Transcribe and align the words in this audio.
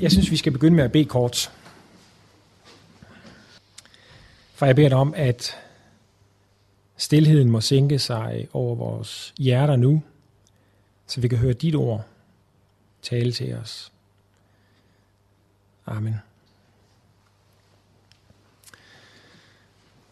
Jeg 0.00 0.12
synes, 0.12 0.30
vi 0.30 0.36
skal 0.36 0.52
begynde 0.52 0.76
med 0.76 0.84
at 0.84 0.92
bede 0.92 1.04
kort. 1.04 1.52
For 4.54 4.66
jeg 4.66 4.76
beder 4.76 4.88
dig 4.88 4.98
om, 4.98 5.14
at 5.16 5.56
stilheden 6.96 7.50
må 7.50 7.60
sænke 7.60 7.98
sig 7.98 8.48
over 8.52 8.74
vores 8.74 9.34
hjerter 9.38 9.76
nu, 9.76 10.02
så 11.06 11.20
vi 11.20 11.28
kan 11.28 11.38
høre 11.38 11.52
dit 11.52 11.74
ord 11.74 12.04
tale 13.02 13.32
til 13.32 13.54
os. 13.54 13.92
Amen. 15.86 16.16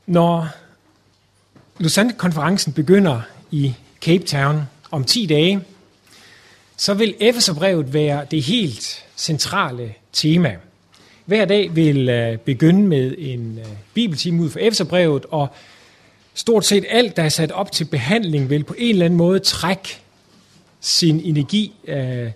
Når 0.06 0.48
Lausanne-konferencen 1.78 2.72
begynder 2.72 3.20
i 3.50 3.74
Cape 4.00 4.24
Town 4.24 4.62
om 4.90 5.04
10 5.04 5.26
dage, 5.26 5.64
så 6.76 6.94
vil 6.94 7.14
Efeserbrevet 7.20 7.92
være 7.92 8.26
det 8.30 8.42
helt 8.42 9.04
centrale 9.16 9.94
tema. 10.12 10.56
Hver 11.24 11.44
dag 11.44 11.76
vil 11.76 12.08
øh, 12.08 12.38
begynde 12.38 12.88
med 12.88 13.14
en 13.18 13.58
øh, 13.58 13.66
bibeltime 13.94 14.42
ud 14.42 14.50
for 14.50 14.58
Efeserbrevet, 14.58 15.26
og 15.30 15.48
stort 16.34 16.64
set 16.64 16.84
alt, 16.88 17.16
der 17.16 17.22
er 17.22 17.28
sat 17.28 17.52
op 17.52 17.72
til 17.72 17.84
behandling, 17.84 18.50
vil 18.50 18.64
på 18.64 18.74
en 18.78 18.90
eller 18.90 19.04
anden 19.04 19.16
måde 19.16 19.38
trække 19.38 19.98
sin 20.80 21.20
energi, 21.20 21.72
uh, 21.88 22.30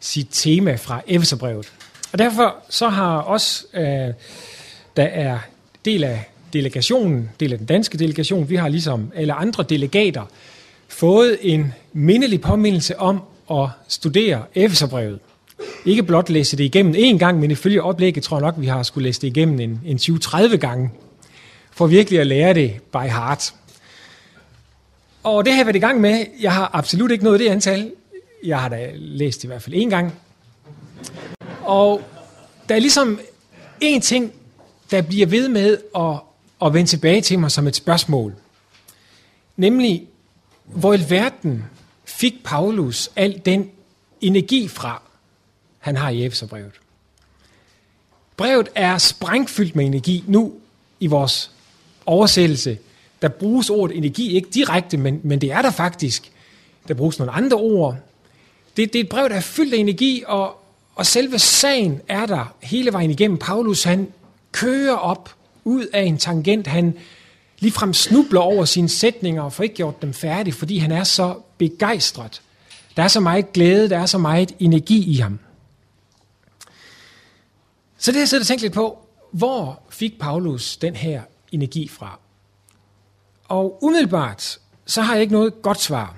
sit 0.00 0.28
tema 0.30 0.74
fra 0.74 1.02
Efeserbrevet. 1.06 1.72
Og 2.12 2.18
derfor 2.18 2.56
så 2.70 2.88
har 2.88 3.22
os, 3.22 3.66
uh, 3.74 3.80
der 3.80 4.14
er 4.96 5.38
del 5.84 6.04
af 6.04 6.24
delegationen, 6.52 7.30
del 7.40 7.52
af 7.52 7.58
den 7.58 7.66
danske 7.66 7.98
delegation, 7.98 8.48
vi 8.48 8.56
har 8.56 8.68
ligesom 8.68 9.12
alle 9.14 9.32
andre 9.32 9.62
delegater, 9.62 10.22
fået 10.88 11.38
en 11.40 11.74
mindelig 11.92 12.40
påmindelse 12.40 12.98
om 12.98 13.20
at 13.50 13.68
studere 13.88 14.42
Efeserbrevet. 14.54 15.18
Ikke 15.84 16.02
blot 16.02 16.30
læse 16.30 16.56
det 16.56 16.64
igennem 16.64 16.94
én 16.94 17.18
gang, 17.18 17.40
men 17.40 17.50
ifølge 17.50 17.82
oplægget 17.82 18.22
tror 18.22 18.36
jeg 18.36 18.42
nok, 18.42 18.54
vi 18.58 18.66
har 18.66 18.82
skulle 18.82 19.04
læse 19.08 19.20
det 19.20 19.28
igennem 19.28 19.60
en, 19.60 19.80
en 19.84 19.96
20-30 19.96 20.56
gange, 20.56 20.90
for 21.70 21.86
virkelig 21.86 22.20
at 22.20 22.26
lære 22.26 22.54
det 22.54 22.80
by 22.92 22.96
heart. 22.96 23.54
Og 25.22 25.44
det 25.44 25.52
har 25.52 25.58
jeg 25.58 25.66
været 25.66 25.76
i 25.76 25.78
gang 25.78 26.00
med. 26.00 26.24
Jeg 26.40 26.52
har 26.52 26.70
absolut 26.72 27.10
ikke 27.10 27.24
nået 27.24 27.40
det 27.40 27.48
antal. 27.48 27.92
Jeg 28.44 28.60
har 28.60 28.68
da 28.68 28.90
læst 28.94 29.38
det 29.38 29.44
i 29.44 29.46
hvert 29.46 29.62
fald 29.62 29.76
én 29.76 29.90
gang. 29.90 30.14
Og 31.62 32.02
der 32.68 32.74
er 32.74 32.78
ligesom 32.78 33.20
en 33.80 34.00
ting, 34.00 34.32
der 34.90 35.02
bliver 35.02 35.26
ved 35.26 35.48
med 35.48 35.78
at, 35.96 36.20
at 36.66 36.74
vende 36.74 36.90
tilbage 36.90 37.20
til 37.20 37.38
mig 37.38 37.50
som 37.50 37.66
et 37.66 37.76
spørgsmål. 37.76 38.34
Nemlig, 39.56 40.06
hvor 40.64 40.94
i 40.94 41.00
verden 41.08 41.64
fik 42.16 42.44
Paulus 42.44 43.10
al 43.16 43.42
den 43.44 43.70
energi 44.20 44.68
fra, 44.68 45.02
han 45.78 45.96
har 45.96 46.10
i 46.10 46.24
Efeserbrevet. 46.24 46.72
Brevet 48.36 48.68
er 48.74 48.98
sprængfyldt 48.98 49.76
med 49.76 49.84
energi 49.84 50.24
nu 50.26 50.52
i 51.00 51.06
vores 51.06 51.50
oversættelse. 52.06 52.78
Der 53.22 53.28
bruges 53.28 53.70
ordet 53.70 53.96
energi 53.96 54.36
ikke 54.36 54.48
direkte, 54.50 54.96
men, 54.96 55.20
men 55.22 55.40
det 55.40 55.52
er 55.52 55.62
der 55.62 55.70
faktisk. 55.70 56.32
Der 56.88 56.94
bruges 56.94 57.18
nogle 57.18 57.32
andre 57.32 57.56
ord. 57.56 57.96
Det, 58.76 58.92
det 58.92 58.98
er 58.98 59.04
et 59.04 59.08
brev, 59.08 59.28
der 59.28 59.34
er 59.34 59.40
fyldt 59.40 59.74
af 59.74 59.78
energi, 59.78 60.24
og, 60.26 60.62
og 60.94 61.06
selve 61.06 61.38
sagen 61.38 62.00
er 62.08 62.26
der 62.26 62.54
hele 62.62 62.92
vejen 62.92 63.10
igennem. 63.10 63.38
Paulus 63.38 63.82
han 63.82 64.12
kører 64.52 64.96
op 64.96 65.34
ud 65.64 65.86
af 65.92 66.02
en 66.02 66.18
tangent. 66.18 66.66
Han 66.66 66.94
ligefrem 67.58 67.92
snubler 67.94 68.40
over 68.40 68.64
sine 68.64 68.88
sætninger 68.88 69.42
og 69.42 69.52
får 69.52 69.62
ikke 69.62 69.74
gjort 69.74 70.02
dem 70.02 70.12
færdige, 70.12 70.54
fordi 70.54 70.78
han 70.78 70.92
er 70.92 71.04
så 71.04 71.34
begejstret. 71.58 72.42
Der 72.96 73.02
er 73.02 73.08
så 73.08 73.20
meget 73.20 73.52
glæde, 73.52 73.90
der 73.90 73.98
er 73.98 74.06
så 74.06 74.18
meget 74.18 74.52
energi 74.58 75.04
i 75.04 75.16
ham. 75.16 75.38
Så 77.98 78.10
det 78.10 78.16
har 78.16 78.20
jeg 78.20 78.28
siddet 78.28 78.42
og 78.42 78.46
tænkt 78.46 78.62
lidt 78.62 78.72
på, 78.72 78.98
hvor 79.30 79.82
fik 79.90 80.18
Paulus 80.18 80.76
den 80.76 80.96
her 80.96 81.22
energi 81.52 81.88
fra? 81.88 82.18
Og 83.48 83.84
umiddelbart, 83.84 84.58
så 84.86 85.02
har 85.02 85.12
jeg 85.14 85.22
ikke 85.22 85.32
noget 85.32 85.62
godt 85.62 85.80
svar. 85.80 86.16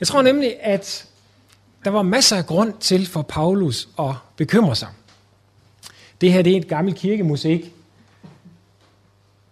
Jeg 0.00 0.08
tror 0.08 0.22
nemlig, 0.22 0.62
at 0.62 1.06
der 1.84 1.90
var 1.90 2.02
masser 2.02 2.36
af 2.36 2.46
grund 2.46 2.74
til 2.80 3.06
for 3.06 3.22
Paulus 3.22 3.88
at 3.98 4.14
bekymre 4.36 4.76
sig. 4.76 4.88
Det 6.20 6.32
her 6.32 6.42
det 6.42 6.52
er 6.52 6.56
et 6.56 6.68
gammelt 6.68 6.98
kirkemusik. 6.98 7.72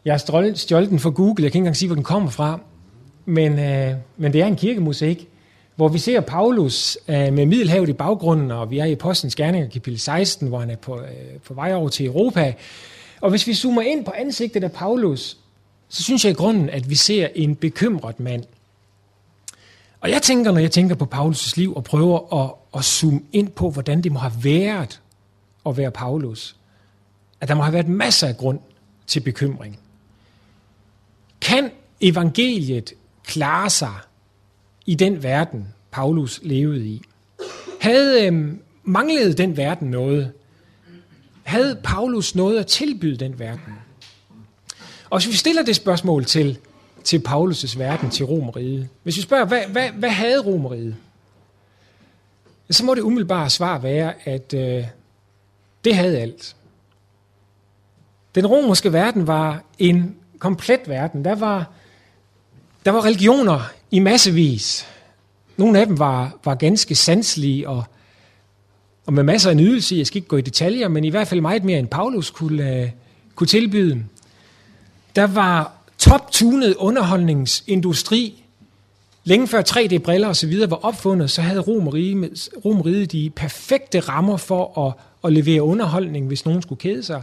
Jeg 0.05 0.13
har 0.13 0.55
stjålet 0.55 0.91
den 0.91 0.99
fra 0.99 1.11
Google, 1.11 1.45
jeg 1.45 1.53
kan 1.53 1.59
ikke 1.59 1.59
engang 1.59 1.77
sige, 1.77 1.89
hvor 1.89 1.95
den 1.95 2.05
kommer 2.05 2.31
fra. 2.31 2.61
Men, 3.29 3.59
øh, 3.59 3.95
men 4.17 4.33
det 4.33 4.43
er 4.43 4.47
en 4.47 4.57
kirkemusik 4.57 5.29
hvor 5.79 5.89
vi 5.89 5.99
ser 5.99 6.21
Paulus 6.21 6.99
øh, 7.09 7.33
med 7.33 7.47
Middelhavet 7.47 7.89
i 7.89 7.93
baggrunden, 7.93 8.51
og 8.51 8.71
vi 8.71 8.79
er 8.79 8.85
i 8.85 8.95
Postens 8.95 9.35
Gerninger, 9.37 9.69
kapitel 9.69 10.01
16, 10.01 10.49
hvor 10.49 10.59
han 10.59 10.71
er 10.71 10.77
på, 10.77 11.01
øh, 11.01 11.41
på 11.45 11.55
vej 11.55 11.75
over 11.75 11.89
til 11.89 12.07
Europa. 12.07 12.55
Og 13.21 13.31
hvis 13.31 13.47
vi 13.47 13.55
zoomer 13.55 13.83
ind 13.83 14.05
på 14.05 14.13
ansigtet 14.17 14.65
af 14.65 14.73
Paulus, 14.73 15.37
så 15.89 16.03
synes 16.03 16.25
jeg 16.25 16.31
i 16.31 16.35
grunden, 16.35 16.71
at 16.71 16.91
vi 16.91 16.95
ser 16.95 17.29
en 17.35 17.57
bekymret 17.57 18.21
mand. 18.21 18.45
Og 20.01 20.11
jeg 20.11 20.23
tænker, 20.23 20.53
når 20.53 20.61
jeg 20.61 20.71
tænker 20.71 20.95
på 20.95 21.09
Paulus' 21.15 21.53
liv, 21.57 21.75
og 21.77 21.85
prøver 21.85 22.45
at, 22.45 22.51
at 22.79 22.85
zoome 22.85 23.21
ind 23.33 23.49
på, 23.49 23.71
hvordan 23.71 24.03
det 24.03 24.13
må 24.13 24.19
have 24.19 24.45
været 24.45 25.01
at 25.67 25.77
være 25.77 25.91
Paulus, 25.91 26.57
at 27.41 27.49
der 27.49 27.55
må 27.55 27.63
have 27.63 27.75
været 27.75 27.89
masser 27.89 28.29
af 28.29 28.37
grund 28.37 28.59
til 29.07 29.21
bekymring. 29.21 29.79
Kan 31.41 31.71
evangeliet 32.01 32.93
klare 33.29 33.71
sig 33.71 33.95
i 34.87 34.95
den 34.95 35.23
verden, 35.23 35.69
Paulus 35.91 36.41
levede 36.43 36.87
i. 36.87 37.03
Havde 37.81 38.27
øh, 38.27 38.53
manglet 38.85 39.39
den 39.39 39.57
verden 39.57 39.91
noget? 39.91 40.33
Havde 41.43 41.81
Paulus 41.85 42.35
noget 42.35 42.59
at 42.59 42.67
tilbyde 42.67 43.17
den 43.17 43.39
verden? 43.39 43.75
Og 45.11 45.19
hvis 45.19 45.29
vi 45.29 45.37
stiller 45.37 45.63
det 45.63 45.77
spørgsmål 45.77 46.25
til, 46.25 46.59
til 47.05 47.23
Paulus' 47.29 47.79
verden, 47.79 48.11
til 48.11 48.27
Romeriet, 48.27 48.89
hvis 49.03 49.17
vi 49.17 49.23
spørger, 49.23 49.45
hvad, 49.45 49.63
hvad, 49.69 49.91
hvad 49.91 50.11
havde 50.11 50.41
Romeriet? 50.41 50.97
Så 52.71 52.85
må 52.85 52.95
det 52.95 53.03
umiddelbare 53.03 53.51
svar 53.51 53.79
være, 53.79 54.29
at 54.29 54.55
øh, 54.55 54.85
det 55.85 55.97
havde 55.97 56.19
alt. 56.19 56.57
Den 58.35 58.47
romerske 58.47 58.93
verden 58.93 59.27
var 59.27 59.65
en 59.79 60.17
komplet 60.39 60.81
verden. 60.89 61.25
Der 61.25 61.35
var, 61.35 61.71
der 62.89 62.93
var 62.93 63.05
religioner 63.05 63.61
i 63.91 63.99
massevis. 63.99 64.87
Nogle 65.57 65.81
af 65.81 65.87
dem 65.87 65.99
var, 65.99 66.39
var 66.45 66.55
ganske 66.55 66.95
sanselige 66.95 67.69
og, 67.69 67.85
og 69.07 69.13
med 69.13 69.23
masser 69.23 69.51
af 69.51 69.57
nydelse. 69.57 69.97
Jeg 69.97 70.07
skal 70.07 70.17
ikke 70.17 70.29
gå 70.29 70.37
i 70.37 70.41
detaljer, 70.41 70.89
men 70.89 71.05
i 71.05 71.09
hvert 71.09 71.29
fald 71.29 71.41
meget 71.41 71.65
mere 71.65 71.79
end 71.79 71.89
Paulus 71.89 72.31
kunne, 72.31 72.83
uh, 72.85 72.91
kunne 73.35 73.47
tilbyde. 73.47 74.05
Der 75.17 75.27
var 75.27 75.73
top-tunet 75.99 76.75
underholdningsindustri. 76.75 78.45
Længe 79.25 79.47
før 79.47 79.63
3D-briller 79.63 80.29
osv. 80.29 80.71
var 80.71 80.85
opfundet, 80.85 81.31
så 81.31 81.43
havde 81.43 81.61
Romeriet, 81.61 82.49
Romeriet 82.65 83.13
de 83.13 83.31
perfekte 83.37 84.01
rammer 84.01 84.37
for 84.37 84.87
at, 84.87 84.93
at 85.25 85.33
levere 85.33 85.63
underholdning, 85.63 86.27
hvis 86.27 86.45
nogen 86.45 86.63
skulle 86.63 86.79
kede 86.79 87.03
sig. 87.03 87.23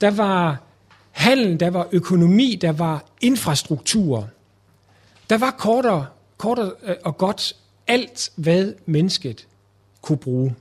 Der 0.00 0.10
var 0.10 0.62
handel, 1.10 1.60
der 1.60 1.70
var 1.70 1.88
økonomi, 1.92 2.58
der 2.60 2.72
var 2.72 3.04
infrastruktur. 3.20 4.28
Der 5.30 5.38
var 5.38 5.50
kortere, 5.50 6.06
kortere 6.36 6.72
øh, 6.82 6.96
og 7.04 7.18
godt 7.18 7.56
alt, 7.86 8.32
hvad 8.36 8.74
mennesket 8.86 9.46
kunne 10.02 10.18
bruge. 10.18 10.56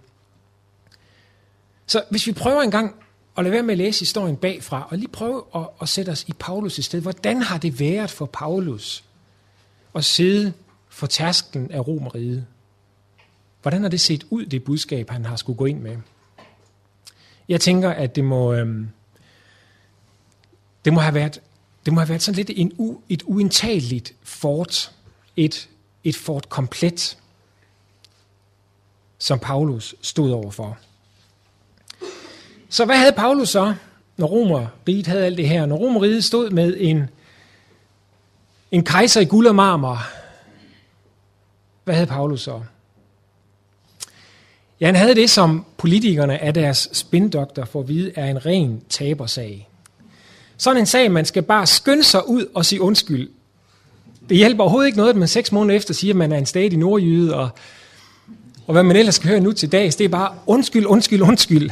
Så 1.87 2.03
hvis 2.09 2.27
vi 2.27 2.31
prøver 2.31 2.61
en 2.61 2.71
gang 2.71 2.95
at 3.37 3.43
lade 3.43 3.51
være 3.51 3.63
med 3.63 3.73
at 3.73 3.77
læse 3.77 3.99
historien 3.99 4.37
bagfra, 4.37 4.87
og 4.89 4.97
lige 4.97 5.07
prøve 5.07 5.43
at, 5.55 5.67
at 5.81 5.89
sætte 5.89 6.09
os 6.09 6.23
i 6.23 6.33
Paulus' 6.43 6.81
sted. 6.81 7.01
Hvordan 7.01 7.41
har 7.41 7.57
det 7.57 7.79
været 7.79 8.11
for 8.11 8.25
Paulus 8.25 9.03
at 9.95 10.05
sidde 10.05 10.53
for 10.89 11.07
tasken 11.07 11.71
af 11.71 11.87
Romeriet? 11.87 12.45
Hvordan 13.61 13.81
har 13.81 13.89
det 13.89 14.01
set 14.01 14.25
ud, 14.29 14.45
det 14.45 14.63
budskab, 14.63 15.09
han 15.09 15.25
har 15.25 15.35
skulle 15.35 15.57
gå 15.57 15.65
ind 15.65 15.81
med? 15.81 15.97
Jeg 17.49 17.61
tænker, 17.61 17.89
at 17.89 18.15
det 18.15 18.23
må, 18.23 18.53
øhm, 18.53 18.89
det 20.85 20.93
må 20.93 20.99
have 20.99 21.13
været 21.13 21.41
det 21.85 21.93
må 21.93 21.99
have 21.99 22.09
været 22.09 22.21
sådan 22.21 22.35
lidt 22.35 22.51
en 22.55 22.71
u, 22.77 22.97
et 23.09 23.23
uindtageligt 23.23 24.13
fort, 24.23 24.91
et, 25.35 25.69
et 26.03 26.15
fort 26.15 26.49
komplet, 26.49 27.17
som 29.17 29.39
Paulus 29.39 29.95
stod 30.01 30.31
overfor. 30.31 30.77
Så 32.69 32.85
hvad 32.85 32.97
havde 32.97 33.11
Paulus 33.11 33.49
så, 33.49 33.73
når 34.17 34.27
Romeriet 34.27 35.07
havde 35.07 35.25
alt 35.25 35.37
det 35.37 35.49
her? 35.49 35.65
Når 35.65 35.75
Romeriet 35.75 36.23
stod 36.23 36.49
med 36.49 36.77
en, 36.79 37.09
en 38.71 38.83
kejser 38.83 39.21
i 39.21 39.25
guld 39.25 39.47
og 39.47 39.55
marmor, 39.55 39.99
hvad 41.83 41.95
havde 41.95 42.07
Paulus 42.07 42.41
så? 42.41 42.61
Ja, 44.79 44.85
han 44.85 44.95
havde 44.95 45.15
det, 45.15 45.29
som 45.29 45.65
politikerne 45.77 46.39
af 46.39 46.53
deres 46.53 46.89
spindokter 46.93 47.65
får 47.65 47.79
at 47.79 47.87
vide, 47.87 48.11
er 48.15 48.25
en 48.25 48.45
ren 48.45 48.81
tabersag. 48.89 49.69
Sådan 50.57 50.79
en 50.81 50.85
sag, 50.85 51.11
man 51.11 51.25
skal 51.25 51.43
bare 51.43 51.67
skynde 51.67 52.03
sig 52.03 52.29
ud 52.29 52.45
og 52.53 52.65
sige 52.65 52.81
undskyld. 52.81 53.29
Det 54.29 54.37
hjælper 54.37 54.63
overhovedet 54.63 54.87
ikke 54.87 54.97
noget, 54.97 55.09
at 55.09 55.15
man 55.15 55.27
seks 55.27 55.51
måneder 55.51 55.75
efter 55.75 55.93
siger, 55.93 56.13
at 56.13 56.17
man 56.17 56.31
er 56.31 56.37
en 56.37 56.45
stadig 56.45 56.77
nordjyde, 56.77 57.35
og 57.35 57.49
Og 58.67 58.71
hvad 58.71 58.83
man 58.83 58.95
ellers 58.95 59.15
skal 59.15 59.29
høre 59.29 59.39
nu 59.39 59.51
til 59.51 59.71
dags, 59.71 59.95
det 59.95 60.05
er 60.05 60.09
bare 60.09 60.35
undskyld, 60.45 60.85
undskyld, 60.85 61.21
undskyld. 61.21 61.69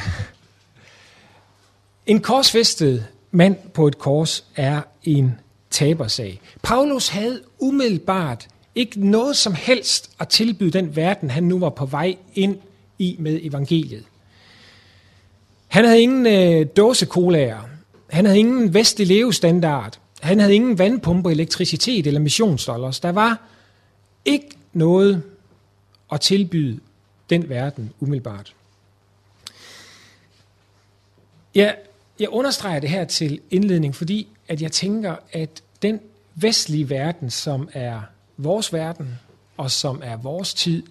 En 2.06 2.20
korsfæstet 2.20 3.06
mand 3.32 3.56
på 3.74 3.88
et 3.88 3.98
kors 3.98 4.44
er 4.56 4.82
en 5.04 5.40
tabersag. 5.70 6.42
Paulus 6.62 7.08
havde 7.08 7.42
umiddelbart 7.60 8.48
ikke 8.76 9.10
noget 9.10 9.36
som 9.36 9.54
helst 9.54 10.12
at 10.20 10.28
tilbyde 10.28 10.72
den 10.72 10.96
verden, 10.96 11.30
han 11.32 11.44
nu 11.44 11.60
var 11.60 11.70
på 11.70 11.86
vej 11.86 12.16
ind 12.36 12.58
i 13.00 13.16
med 13.20 13.40
evangeliet. 13.44 14.04
Han 15.68 15.86
havde 15.86 16.02
ingen 16.02 16.26
øh, 16.26 16.66
dåsekolager. 16.78 17.62
Han 18.14 18.26
havde 18.26 18.40
ingen 18.40 18.74
vestlig 18.74 19.08
levestandard. 19.08 20.00
Han 20.22 20.40
havde 20.40 20.56
ingen 20.56 20.78
vandpumper, 20.78 21.30
elektricitet 21.30 22.08
eller 22.08 22.20
missionsdollars. 22.20 23.00
Der 23.00 23.12
var 23.12 23.42
ikke 24.26 24.50
noget 24.74 25.24
at 26.12 26.22
tilbyde 26.22 26.80
den 27.30 27.50
verden 27.50 27.94
umiddelbart. 28.00 28.56
Jeg, 31.56 31.76
jeg 32.20 32.30
understreger 32.30 32.80
det 32.80 32.90
her 32.90 33.06
til 33.06 33.40
indledning, 33.52 33.96
fordi 33.96 34.28
at 34.48 34.62
jeg 34.62 34.72
tænker, 34.72 35.16
at 35.32 35.64
den 35.82 36.00
vestlige 36.36 36.90
verden, 36.90 37.30
som 37.30 37.70
er 37.74 38.02
vores 38.38 38.74
verden, 38.74 39.20
og 39.58 39.72
som 39.72 40.02
er 40.04 40.18
vores 40.18 40.54
tid, 40.54 40.84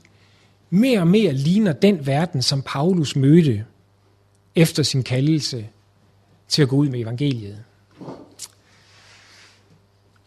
mere 0.70 1.00
og 1.00 1.08
mere 1.08 1.32
ligner 1.32 1.72
den 1.72 2.06
verden, 2.06 2.42
som 2.42 2.62
Paulus 2.62 3.16
mødte 3.16 3.64
efter 4.54 4.82
sin 4.82 5.02
kaldelse 5.02 5.68
til 6.52 6.62
at 6.62 6.68
gå 6.68 6.76
ud 6.76 6.88
med 6.88 7.00
evangeliet. 7.00 7.64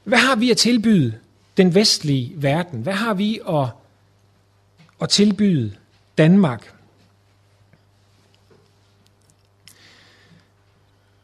Hvad 0.03 0.17
har 0.17 0.35
vi 0.35 0.51
at 0.51 0.57
tilbyde 0.57 1.19
den 1.57 1.75
vestlige 1.75 2.33
verden? 2.35 2.81
Hvad 2.81 2.93
har 2.93 3.13
vi 3.13 3.39
at, 3.49 3.67
at 5.01 5.09
tilbyde 5.09 5.75
Danmark? 6.17 6.73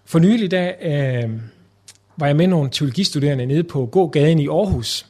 For 0.05 0.19
nylig 0.19 0.51
da, 0.51 0.75
øh, 0.81 1.41
var 2.17 2.27
jeg 2.27 2.35
med 2.35 2.47
nogle 2.47 2.69
teologistuderende 2.69 3.45
nede 3.45 3.63
på 3.63 3.85
gågaden 3.85 4.39
i 4.39 4.47
Aarhus 4.47 5.05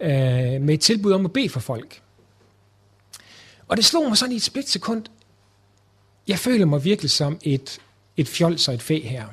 øh, 0.00 0.08
med 0.60 0.74
et 0.74 0.80
tilbud 0.80 1.12
om 1.12 1.24
at 1.24 1.32
bede 1.32 1.48
for 1.48 1.60
folk. 1.60 2.02
Og 3.68 3.76
det 3.76 3.84
slog 3.84 4.08
mig 4.08 4.16
sådan 4.16 4.32
i 4.32 4.36
et 4.36 4.42
splitsekund. 4.42 5.04
Jeg 6.28 6.38
føler 6.38 6.66
mig 6.66 6.84
virkelig 6.84 7.10
som 7.10 7.38
et, 7.42 7.78
et 8.16 8.28
fjols 8.28 8.68
og 8.68 8.74
et 8.74 8.82
fæ 8.82 9.00
her. 9.04 9.24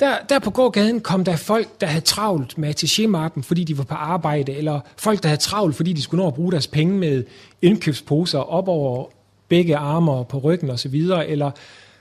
Der, 0.00 0.16
der 0.28 0.38
på 0.38 0.50
gågaden 0.50 1.00
kom 1.00 1.24
der 1.24 1.36
folk, 1.36 1.80
der 1.80 1.86
havde 1.86 2.04
travlt 2.04 2.58
med 2.58 2.68
attachémappen, 2.68 3.42
fordi 3.42 3.64
de 3.64 3.78
var 3.78 3.84
på 3.84 3.94
arbejde, 3.94 4.52
eller 4.52 4.80
folk, 4.96 5.22
der 5.22 5.28
havde 5.28 5.40
travlt, 5.40 5.76
fordi 5.76 5.92
de 5.92 6.02
skulle 6.02 6.22
nå 6.22 6.28
at 6.28 6.34
bruge 6.34 6.52
deres 6.52 6.66
penge 6.66 6.94
med 6.94 7.24
indkøbsposer 7.62 8.38
op 8.38 8.68
over 8.68 9.06
begge 9.48 9.76
arme 9.76 10.12
og 10.12 10.28
på 10.28 10.38
ryggen 10.38 10.70
osv., 10.70 10.94
eller 11.26 11.50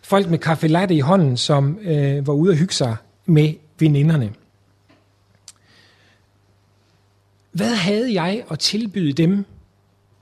folk 0.02 0.30
med 0.30 0.40
kaffe 0.40 0.68
latte 0.68 0.96
i 0.96 1.00
hånden, 1.00 1.38
som 1.38 1.80
øh, 1.82 2.28
var 2.28 2.34
ude 2.34 2.52
at 2.52 2.58
hygge 2.58 2.74
sig 2.74 2.96
med 3.26 3.54
veninderne. 3.80 4.34
Hvad 7.52 7.76
havde 7.76 8.14
jeg 8.14 8.44
at 8.52 8.60
tilbyde 8.60 9.14
dem, 9.14 9.46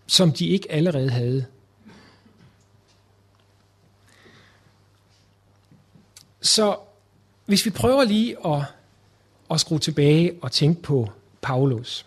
som 0.08 0.32
de 0.32 0.48
ikke 0.48 0.72
allerede 0.72 1.10
havde? 1.10 1.46
Så 6.46 6.76
hvis 7.46 7.66
vi 7.66 7.70
prøver 7.70 8.04
lige 8.04 8.36
at, 8.48 8.62
at 9.52 9.60
skrue 9.60 9.80
tilbage 9.80 10.32
og 10.42 10.52
tænke 10.52 10.82
på 10.82 11.10
Paulus, 11.42 12.06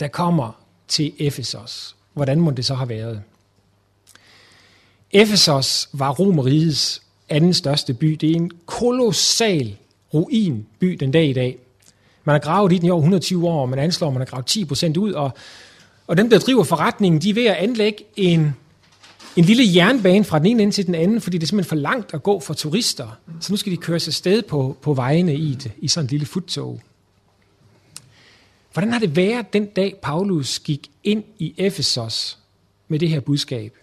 der 0.00 0.08
kommer 0.08 0.52
til 0.88 1.12
Efesos. 1.18 1.96
Hvordan 2.12 2.40
må 2.40 2.50
det 2.50 2.64
så 2.64 2.74
have 2.74 2.88
været? 2.88 3.22
Efesos 5.12 5.88
var 5.92 6.10
Romerigets 6.10 7.02
anden 7.28 7.54
største 7.54 7.94
by. 7.94 8.06
Det 8.06 8.30
er 8.30 8.34
en 8.34 8.50
kolossal 8.66 9.76
ruinby 10.14 10.86
den 11.00 11.10
dag 11.10 11.28
i 11.28 11.32
dag. 11.32 11.58
Man 12.24 12.34
har 12.34 12.40
gravet 12.40 12.72
i 12.72 12.78
den 12.78 12.86
i 12.86 12.90
over 12.90 13.00
120 13.00 13.48
år, 13.48 13.62
og 13.62 13.68
man 13.68 13.78
anslår, 13.78 14.08
at 14.08 14.14
man 14.14 14.20
har 14.20 14.26
gravet 14.26 14.46
10 14.46 14.64
procent 14.64 14.96
ud, 14.96 15.12
og, 15.12 15.30
og 16.06 16.16
dem, 16.16 16.30
der 16.30 16.38
driver 16.38 16.64
forretningen, 16.64 17.22
de 17.22 17.30
er 17.30 17.34
ved 17.34 17.46
at 17.46 17.56
anlægge 17.56 18.04
en, 18.16 18.56
en 19.36 19.44
lille 19.44 19.74
jernbane 19.74 20.24
fra 20.24 20.38
den 20.38 20.46
ene 20.46 20.62
ende 20.62 20.74
til 20.74 20.86
den 20.86 20.94
anden, 20.94 21.20
fordi 21.20 21.38
det 21.38 21.42
er 21.42 21.48
simpelthen 21.48 21.68
for 21.68 21.76
langt 21.76 22.14
at 22.14 22.22
gå 22.22 22.40
for 22.40 22.54
turister. 22.54 23.18
Så 23.40 23.52
nu 23.52 23.56
skal 23.56 23.72
de 23.72 23.76
køre 23.76 24.00
sig 24.00 24.14
sted 24.14 24.42
på, 24.42 24.76
på 24.82 24.94
vejene 24.94 25.34
i, 25.34 25.54
det, 25.54 25.72
i 25.78 25.88
sådan 25.88 26.04
en 26.04 26.10
lille 26.10 26.26
futtog. 26.26 26.80
Hvordan 28.72 28.92
har 28.92 28.98
det 28.98 29.16
været 29.16 29.52
den 29.52 29.66
dag, 29.66 29.96
Paulus 30.02 30.58
gik 30.58 30.90
ind 31.04 31.24
i 31.38 31.54
Efesos 31.56 32.38
med 32.88 32.98
det 32.98 33.08
her 33.08 33.20
budskab? 33.20 33.76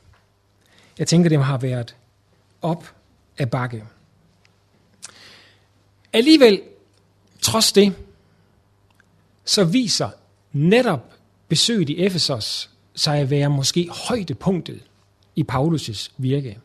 Jeg 1.00 1.08
tænker, 1.08 1.30
det 1.30 1.46
har 1.46 1.58
været 1.58 1.96
op 2.62 2.96
af 3.38 3.50
bakke. 3.50 3.84
Alligevel, 6.14 6.62
trods 7.42 7.72
det, 7.72 7.94
så 9.46 9.64
viser 9.64 10.10
netop 10.52 11.14
besøget 11.48 11.90
i 11.90 12.06
Efesos 12.06 12.70
sig 12.96 13.18
at 13.18 13.30
være 13.30 13.50
måske 13.50 13.90
højdepunktet 14.08 14.82
i 15.36 15.46
Paulus' 15.52 16.12
virke. 16.18 16.58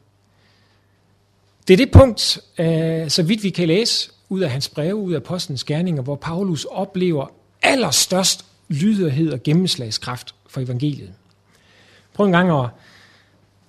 Det 1.68 1.74
er 1.74 1.76
det 1.76 1.90
punkt, 1.90 2.38
øh, 2.58 3.10
så 3.10 3.22
vidt 3.22 3.42
vi 3.42 3.50
kan 3.50 3.68
læse 3.68 4.10
ud 4.28 4.40
af 4.40 4.50
hans 4.50 4.68
breve, 4.68 4.94
ud 4.94 5.12
af 5.12 5.16
apostlenes 5.16 5.64
gerninger, 5.64 6.02
hvor 6.02 6.16
Paulus 6.16 6.64
oplever 6.64 7.26
allerstørst 7.62 8.44
lydighed 8.68 9.32
og 9.32 9.42
gennemslagskraft 9.42 10.34
for 10.48 10.60
evangeliet. 10.60 11.12
Prøv 12.14 12.26
en 12.26 12.32
gang 12.32 12.50
at, 12.50 12.68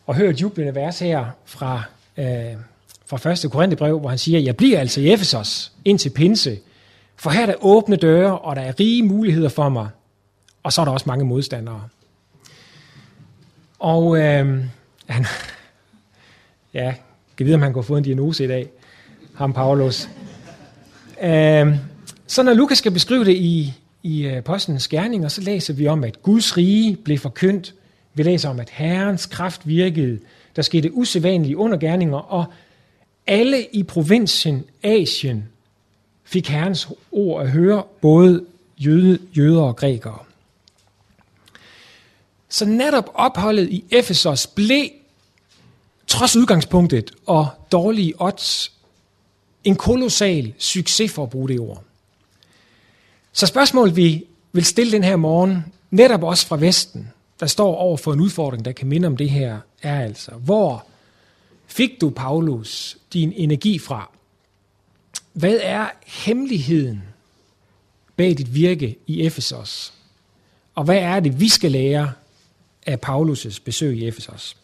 at 0.09 0.15
høre 0.15 0.29
et 0.29 0.41
jublende 0.41 0.75
vers 0.75 0.99
her 0.99 1.25
fra, 1.45 1.83
øh, 2.17 2.25
fra 3.05 3.45
1. 3.45 3.51
Korinthebrev, 3.51 3.99
hvor 3.99 4.09
han 4.09 4.17
siger, 4.17 4.39
jeg 4.39 4.57
bliver 4.57 4.79
altså 4.79 5.01
i 5.01 5.13
Efesos 5.13 5.71
indtil 5.85 6.09
pinse, 6.09 6.59
for 7.15 7.29
her 7.29 7.41
er 7.41 7.45
der 7.45 7.55
åbne 7.61 7.95
døre, 7.95 8.39
og 8.39 8.55
der 8.55 8.61
er 8.61 8.79
rige 8.79 9.03
muligheder 9.03 9.49
for 9.49 9.69
mig, 9.69 9.89
og 10.63 10.73
så 10.73 10.81
er 10.81 10.85
der 10.85 10.91
også 10.91 11.05
mange 11.07 11.25
modstandere. 11.25 11.83
Og 13.79 14.17
øh, 14.17 14.65
han, 15.07 15.25
ja, 16.73 16.93
kan 17.37 17.45
vide, 17.45 17.55
om 17.55 17.61
han 17.61 17.73
kunne 17.73 17.83
få 17.83 17.97
en 17.97 18.03
diagnose 18.03 18.43
i 18.43 18.47
dag, 18.47 18.69
ham 19.35 19.53
Paulus. 19.53 20.09
Øh, 21.21 21.75
så 22.27 22.43
når 22.43 22.53
Lukas 22.53 22.77
skal 22.77 22.91
beskrive 22.91 23.25
det 23.25 23.35
i, 23.35 23.73
i 24.03 24.25
øh, 24.25 24.37
apostlenes 24.37 24.87
gerninger, 24.87 25.27
så 25.27 25.41
læser 25.41 25.73
vi 25.73 25.87
om, 25.87 26.03
at 26.03 26.21
Guds 26.21 26.57
rige 26.57 26.95
blev 26.95 27.17
forkyndt. 27.17 27.73
Vi 28.13 28.23
læser 28.23 28.49
om, 28.49 28.59
at 28.59 28.69
Herrens 28.69 29.25
kraft 29.25 29.67
virkede. 29.67 30.19
Der 30.55 30.61
skete 30.61 30.93
usædvanlige 30.93 31.57
undergerninger, 31.57 32.17
og 32.17 32.45
alle 33.27 33.65
i 33.71 33.83
provinsen 33.83 34.63
Asien 34.83 35.49
fik 36.23 36.49
Herrens 36.49 36.87
ord 37.11 37.41
at 37.41 37.51
høre, 37.51 37.83
både 38.01 38.45
jøde, 38.77 39.19
jøder 39.37 39.61
og 39.61 39.75
grækere. 39.75 40.19
Så 42.49 42.65
netop 42.65 43.09
opholdet 43.13 43.69
i 43.69 43.83
Efesos 43.91 44.47
blev, 44.47 44.89
trods 46.07 46.35
udgangspunktet 46.35 47.11
og 47.25 47.47
dårlige 47.71 48.13
odds, 48.21 48.71
en 49.63 49.75
kolossal 49.75 50.53
succes 50.57 51.11
for 51.11 51.23
at 51.23 51.29
bruge 51.29 51.49
det 51.49 51.59
ord. 51.59 51.83
Så 53.33 53.45
spørgsmålet, 53.45 53.95
vi 53.95 54.25
vil 54.51 54.65
stille 54.65 54.91
den 54.91 55.03
her 55.03 55.15
morgen, 55.15 55.65
netop 55.91 56.23
også 56.23 56.47
fra 56.47 56.57
Vesten, 56.57 57.11
der 57.39 57.45
står 57.45 57.75
over 57.75 57.97
for 57.97 58.13
en 58.13 58.19
udfordring, 58.19 58.65
der 58.65 58.71
kan 58.71 58.87
minde 58.87 59.07
om 59.07 59.17
det 59.17 59.29
her, 59.29 59.59
er 59.81 60.01
altså, 60.01 60.31
hvor 60.31 60.85
fik 61.67 62.01
du, 62.01 62.09
Paulus, 62.09 62.97
din 63.13 63.33
energi 63.35 63.79
fra? 63.79 64.11
Hvad 65.33 65.59
er 65.61 65.89
hemmeligheden 66.05 67.03
bag 68.15 68.37
dit 68.37 68.53
virke 68.53 68.95
i 69.07 69.25
Efesos? 69.25 69.93
Og 70.75 70.83
hvad 70.83 70.97
er 70.97 71.19
det, 71.19 71.39
vi 71.39 71.49
skal 71.49 71.71
lære 71.71 72.11
af 72.85 72.97
Paulus' 73.05 73.59
besøg 73.65 73.97
i 73.97 74.07
Efesos? 74.07 74.57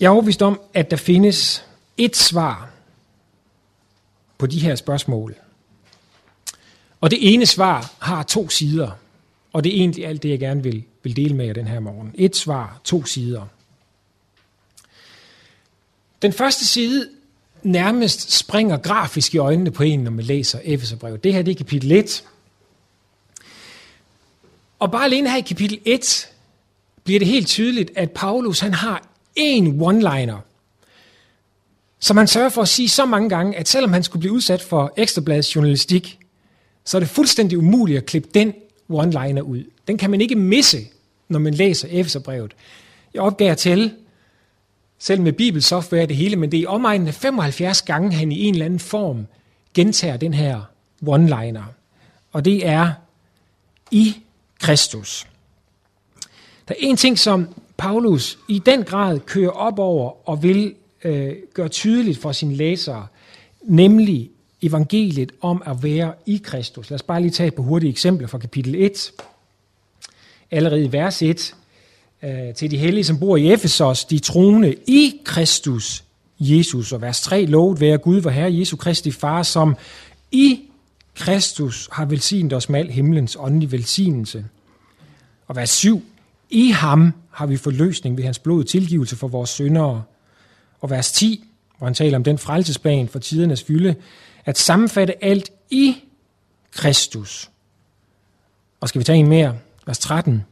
Jeg 0.00 0.06
er 0.06 0.10
overbevist 0.10 0.42
om, 0.42 0.60
at 0.74 0.90
der 0.90 0.96
findes 0.96 1.64
et 1.96 2.16
svar 2.16 2.70
på 4.38 4.46
de 4.46 4.58
her 4.58 4.74
spørgsmål. 4.74 5.34
Og 7.00 7.10
det 7.10 7.34
ene 7.34 7.46
svar 7.46 7.92
har 7.98 8.22
to 8.22 8.48
sider, 8.48 8.90
og 9.52 9.64
det 9.64 9.72
er 9.76 9.80
egentlig 9.80 10.06
alt 10.06 10.22
det, 10.22 10.28
jeg 10.28 10.38
gerne 10.38 10.62
vil, 10.62 10.84
vil 11.02 11.16
dele 11.16 11.34
med 11.34 11.46
jer 11.46 11.52
den 11.52 11.66
her 11.66 11.80
morgen. 11.80 12.14
Et 12.14 12.36
svar, 12.36 12.80
to 12.84 13.04
sider. 13.04 13.46
Den 16.22 16.32
første 16.32 16.66
side 16.66 17.08
nærmest 17.62 18.32
springer 18.32 18.76
grafisk 18.76 19.34
i 19.34 19.38
øjnene 19.38 19.70
på 19.70 19.82
en, 19.82 20.00
når 20.00 20.10
man 20.10 20.24
læser 20.24 20.60
Efeserbrevet. 20.64 21.24
Det 21.24 21.34
her 21.34 21.42
det 21.42 21.52
er 21.52 21.56
kapitel 21.56 21.92
1. 21.92 22.24
Og 24.78 24.90
bare 24.90 25.04
alene 25.04 25.30
her 25.30 25.36
i 25.36 25.40
kapitel 25.40 25.80
1 25.84 26.28
bliver 27.04 27.18
det 27.18 27.28
helt 27.28 27.46
tydeligt, 27.46 27.90
at 27.96 28.10
Paulus 28.10 28.60
han 28.60 28.74
har 28.74 29.09
en 29.36 29.82
one-liner, 29.82 30.38
som 31.98 32.16
han 32.16 32.26
sørger 32.26 32.48
for 32.48 32.62
at 32.62 32.68
sige 32.68 32.88
så 32.88 33.06
mange 33.06 33.28
gange, 33.28 33.56
at 33.56 33.68
selvom 33.68 33.92
han 33.92 34.02
skulle 34.02 34.20
blive 34.20 34.32
udsat 34.32 34.62
for 34.62 34.92
ekstrabladets 34.96 35.56
journalistik, 35.56 36.18
så 36.84 36.96
er 36.96 37.00
det 37.00 37.08
fuldstændig 37.08 37.58
umuligt 37.58 37.98
at 37.98 38.06
klippe 38.06 38.28
den 38.34 38.54
one-liner 38.90 39.40
ud. 39.40 39.64
Den 39.88 39.98
kan 39.98 40.10
man 40.10 40.20
ikke 40.20 40.34
misse, 40.34 40.78
når 41.28 41.38
man 41.38 41.54
læser 41.54 41.88
Efeserbrevet. 41.90 42.54
Jeg 43.14 43.22
opgav 43.22 43.56
til, 43.56 43.94
selv 44.98 45.20
med 45.20 45.32
bibelsoftware 45.32 46.06
det 46.06 46.16
hele, 46.16 46.36
men 46.36 46.50
det 46.52 46.58
er 46.58 46.62
i 46.62 46.66
omegnen 46.66 47.08
af 47.08 47.14
75 47.14 47.82
gange, 47.82 48.12
han 48.12 48.32
i 48.32 48.44
en 48.44 48.54
eller 48.54 48.64
anden 48.64 48.80
form 48.80 49.26
gentager 49.74 50.16
den 50.16 50.34
her 50.34 50.60
one-liner. 51.08 51.62
Og 52.32 52.44
det 52.44 52.66
er 52.66 52.92
i 53.90 54.16
Kristus. 54.60 55.26
Der 56.68 56.74
er 56.74 56.78
en 56.78 56.96
ting, 56.96 57.18
som 57.18 57.48
Paulus 57.80 58.38
i 58.48 58.58
den 58.58 58.84
grad 58.84 59.20
kører 59.20 59.50
op 59.50 59.78
over 59.78 60.28
og 60.28 60.42
vil 60.42 60.74
øh, 61.04 61.32
gøre 61.54 61.68
tydeligt 61.68 62.18
for 62.18 62.32
sine 62.32 62.54
læsere, 62.54 63.06
nemlig 63.62 64.30
evangeliet 64.62 65.32
om 65.40 65.62
at 65.66 65.82
være 65.82 66.12
i 66.26 66.40
Kristus. 66.44 66.90
Lad 66.90 66.94
os 66.94 67.02
bare 67.02 67.20
lige 67.20 67.30
tage 67.30 67.46
et 67.46 67.54
par 67.54 67.62
hurtige 67.62 67.90
eksempler 67.90 68.28
fra 68.28 68.38
kapitel 68.38 68.74
1. 68.74 69.12
Allerede 70.50 70.84
i 70.84 70.92
vers 70.92 71.22
1. 71.22 71.54
Øh, 72.22 72.54
til 72.54 72.70
de 72.70 72.76
hellige, 72.76 73.04
som 73.04 73.20
bor 73.20 73.36
i 73.36 73.52
Efesos, 73.52 74.04
de 74.04 74.18
troende 74.18 74.74
i 74.86 75.20
Kristus 75.24 76.04
Jesus. 76.40 76.92
Og 76.92 77.02
vers 77.02 77.22
3. 77.22 77.44
Lovet 77.44 77.80
være 77.80 77.98
Gud, 77.98 78.20
vor 78.20 78.30
Herre 78.30 78.58
Jesu 78.58 78.76
Kristi 78.76 79.10
Far, 79.10 79.42
som 79.42 79.76
i 80.32 80.60
Kristus 81.14 81.88
har 81.92 82.04
velsignet 82.04 82.52
os 82.52 82.68
med 82.68 82.80
al 82.80 82.90
himlens 82.90 83.36
åndelige 83.40 83.72
velsignelse. 83.72 84.44
Og 85.48 85.56
vers 85.56 85.70
7. 85.70 86.02
I 86.50 86.70
ham 86.70 87.12
har 87.30 87.46
vi 87.46 87.56
forløsning 87.56 88.16
ved 88.16 88.24
hans 88.24 88.38
blod, 88.38 88.64
tilgivelse 88.64 89.16
for 89.16 89.28
vores 89.28 89.50
syndere. 89.50 90.02
Og 90.80 90.90
vers 90.90 91.12
10, 91.12 91.44
hvor 91.78 91.86
han 91.86 91.94
taler 91.94 92.18
om 92.18 92.24
den 92.24 92.38
frelsesplan 92.38 93.08
for 93.08 93.18
tidernes 93.18 93.62
fylde, 93.62 93.94
at 94.44 94.58
sammenfatte 94.58 95.24
alt 95.24 95.50
i 95.70 95.96
Kristus. 96.70 97.50
Og 98.80 98.88
skal 98.88 98.98
vi 98.98 99.04
tage 99.04 99.18
en 99.18 99.28
mere? 99.28 99.58
Vers 99.86 99.98
13. 99.98 100.44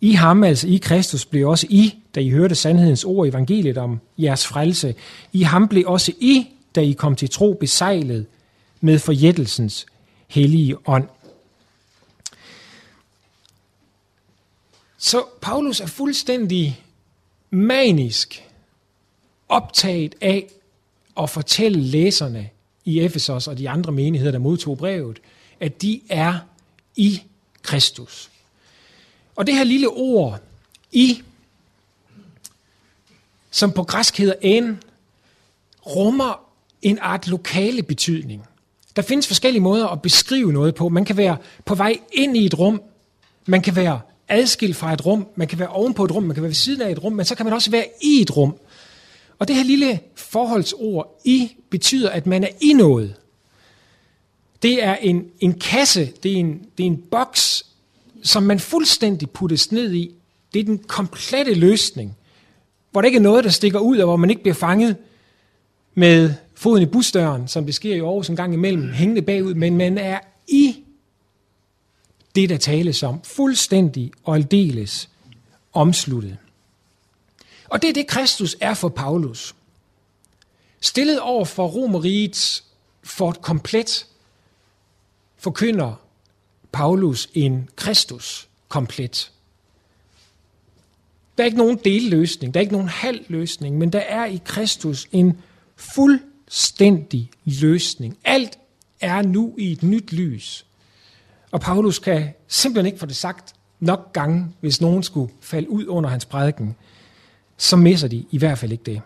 I 0.00 0.12
ham, 0.12 0.44
altså 0.44 0.68
i 0.68 0.76
Kristus, 0.76 1.24
blev 1.24 1.48
også 1.48 1.66
I, 1.70 1.94
da 2.14 2.20
I 2.20 2.30
hørte 2.30 2.54
sandhedens 2.54 3.04
ord 3.04 3.26
i 3.26 3.30
evangeliet 3.30 3.78
om 3.78 4.00
jeres 4.18 4.46
frelse. 4.46 4.94
I 5.32 5.42
ham 5.42 5.68
blev 5.68 5.84
også 5.86 6.12
I, 6.20 6.46
da 6.74 6.80
I 6.80 6.92
kom 6.92 7.16
til 7.16 7.30
tro, 7.30 7.52
besejlet 7.60 8.26
med 8.80 8.98
forjættelsens 8.98 9.86
hellige 10.28 10.76
ånd. 10.88 11.08
Så 15.04 15.24
Paulus 15.40 15.80
er 15.80 15.86
fuldstændig 15.86 16.84
manisk 17.50 18.48
optaget 19.48 20.14
af 20.20 20.48
at 21.20 21.30
fortælle 21.30 21.80
læserne 21.80 22.50
i 22.84 23.00
Efesos 23.00 23.48
og 23.48 23.58
de 23.58 23.70
andre 23.70 23.92
menigheder, 23.92 24.32
der 24.32 24.38
modtog 24.38 24.78
brevet, 24.78 25.20
at 25.60 25.82
de 25.82 26.00
er 26.08 26.38
i 26.96 27.22
Kristus. 27.62 28.30
Og 29.36 29.46
det 29.46 29.54
her 29.54 29.64
lille 29.64 29.88
ord, 29.88 30.40
i, 30.92 31.22
som 33.50 33.72
på 33.72 33.82
græsk 33.82 34.18
hedder 34.18 34.34
en, 34.40 34.82
rummer 35.86 36.50
en 36.82 36.98
art 37.00 37.28
lokale 37.28 37.82
betydning. 37.82 38.46
Der 38.96 39.02
findes 39.02 39.26
forskellige 39.26 39.62
måder 39.62 39.88
at 39.88 40.02
beskrive 40.02 40.52
noget 40.52 40.74
på. 40.74 40.88
Man 40.88 41.04
kan 41.04 41.16
være 41.16 41.36
på 41.64 41.74
vej 41.74 41.98
ind 42.12 42.36
i 42.36 42.46
et 42.46 42.58
rum, 42.58 42.82
man 43.46 43.62
kan 43.62 43.76
være 43.76 44.00
adskilt 44.32 44.76
fra 44.76 44.92
et 44.92 45.06
rum, 45.06 45.26
man 45.36 45.48
kan 45.48 45.58
være 45.58 45.68
oven 45.68 45.94
på 45.94 46.04
et 46.04 46.12
rum, 46.12 46.22
man 46.22 46.34
kan 46.34 46.42
være 46.42 46.48
ved 46.48 46.54
siden 46.54 46.82
af 46.82 46.90
et 46.90 47.04
rum, 47.04 47.12
men 47.12 47.24
så 47.24 47.34
kan 47.34 47.46
man 47.46 47.52
også 47.52 47.70
være 47.70 47.84
i 48.02 48.20
et 48.20 48.36
rum. 48.36 48.56
Og 49.38 49.48
det 49.48 49.56
her 49.56 49.64
lille 49.64 50.00
forholdsord 50.14 51.20
i 51.24 51.56
betyder, 51.70 52.10
at 52.10 52.26
man 52.26 52.44
er 52.44 52.48
i 52.60 52.72
noget. 52.72 53.14
Det 54.62 54.84
er 54.84 54.94
en, 54.94 55.24
en 55.40 55.54
kasse, 55.54 56.12
det 56.22 56.32
er 56.32 56.36
en, 56.36 56.62
det 56.78 56.82
er 56.82 56.86
en 56.86 57.02
boks, 57.10 57.66
som 58.22 58.42
man 58.42 58.60
fuldstændig 58.60 59.30
puttes 59.30 59.72
ned 59.72 59.92
i. 59.92 60.10
Det 60.54 60.60
er 60.60 60.64
den 60.64 60.78
komplette 60.78 61.54
løsning, 61.54 62.16
hvor 62.90 63.00
der 63.00 63.06
ikke 63.06 63.16
er 63.16 63.22
noget, 63.22 63.44
der 63.44 63.50
stikker 63.50 63.78
ud, 63.78 63.98
og 63.98 64.04
hvor 64.04 64.16
man 64.16 64.30
ikke 64.30 64.42
bliver 64.42 64.54
fanget 64.54 64.96
med 65.94 66.34
foden 66.54 66.82
i 66.82 66.86
busdøren, 66.86 67.48
som 67.48 67.64
det 67.64 67.74
sker 67.74 67.94
i 67.94 67.98
Aarhus 67.98 68.28
en 68.28 68.36
gang 68.36 68.54
imellem, 68.54 68.92
hængende 68.92 69.22
bagud, 69.22 69.54
men 69.54 69.76
man 69.76 69.98
er 69.98 70.18
i 70.48 70.81
det, 72.34 72.48
der 72.48 72.56
tales 72.56 73.02
om, 73.02 73.22
fuldstændig 73.22 74.12
og 74.24 74.34
aldeles 74.34 75.08
omsluttet. 75.72 76.38
Og 77.68 77.82
det 77.82 77.90
er 77.90 77.94
det, 77.94 78.06
Kristus 78.06 78.56
er 78.60 78.74
for 78.74 78.88
Paulus. 78.88 79.54
Stillet 80.80 81.20
over 81.20 81.44
for 81.44 81.66
Romeriets 81.66 82.64
for 83.02 83.30
et 83.30 83.42
komplet 83.42 84.06
forkynder 85.36 85.94
Paulus 86.72 87.28
en 87.34 87.68
Kristus 87.76 88.48
komplet. 88.68 89.32
Der 91.36 91.44
er 91.44 91.46
ikke 91.46 91.58
nogen 91.58 91.80
delløsning, 91.84 92.54
der 92.54 92.60
er 92.60 92.62
ikke 92.62 92.72
nogen 92.72 92.88
halv 92.88 93.24
løsning, 93.28 93.78
men 93.78 93.92
der 93.92 93.98
er 93.98 94.24
i 94.24 94.40
Kristus 94.44 95.08
en 95.12 95.38
fuldstændig 95.76 97.30
løsning. 97.44 98.18
Alt 98.24 98.58
er 99.00 99.22
nu 99.22 99.54
i 99.58 99.72
et 99.72 99.82
nyt 99.82 100.12
lys. 100.12 100.66
Og 101.52 101.60
Paulus 101.60 101.98
kan 101.98 102.28
simpelthen 102.48 102.86
ikke 102.86 102.98
få 102.98 103.06
det 103.06 103.16
sagt 103.16 103.54
nok 103.80 104.12
gange, 104.12 104.54
hvis 104.60 104.80
nogen 104.80 105.02
skulle 105.02 105.32
falde 105.40 105.70
ud 105.70 105.86
under 105.86 106.10
hans 106.10 106.24
prædiken 106.24 106.76
så 107.62 107.76
misser 107.76 108.08
de 108.08 108.24
i 108.30 108.38
hvert 108.38 108.58
fald 108.58 108.72
ikke 108.72 108.84
det. 108.84 109.02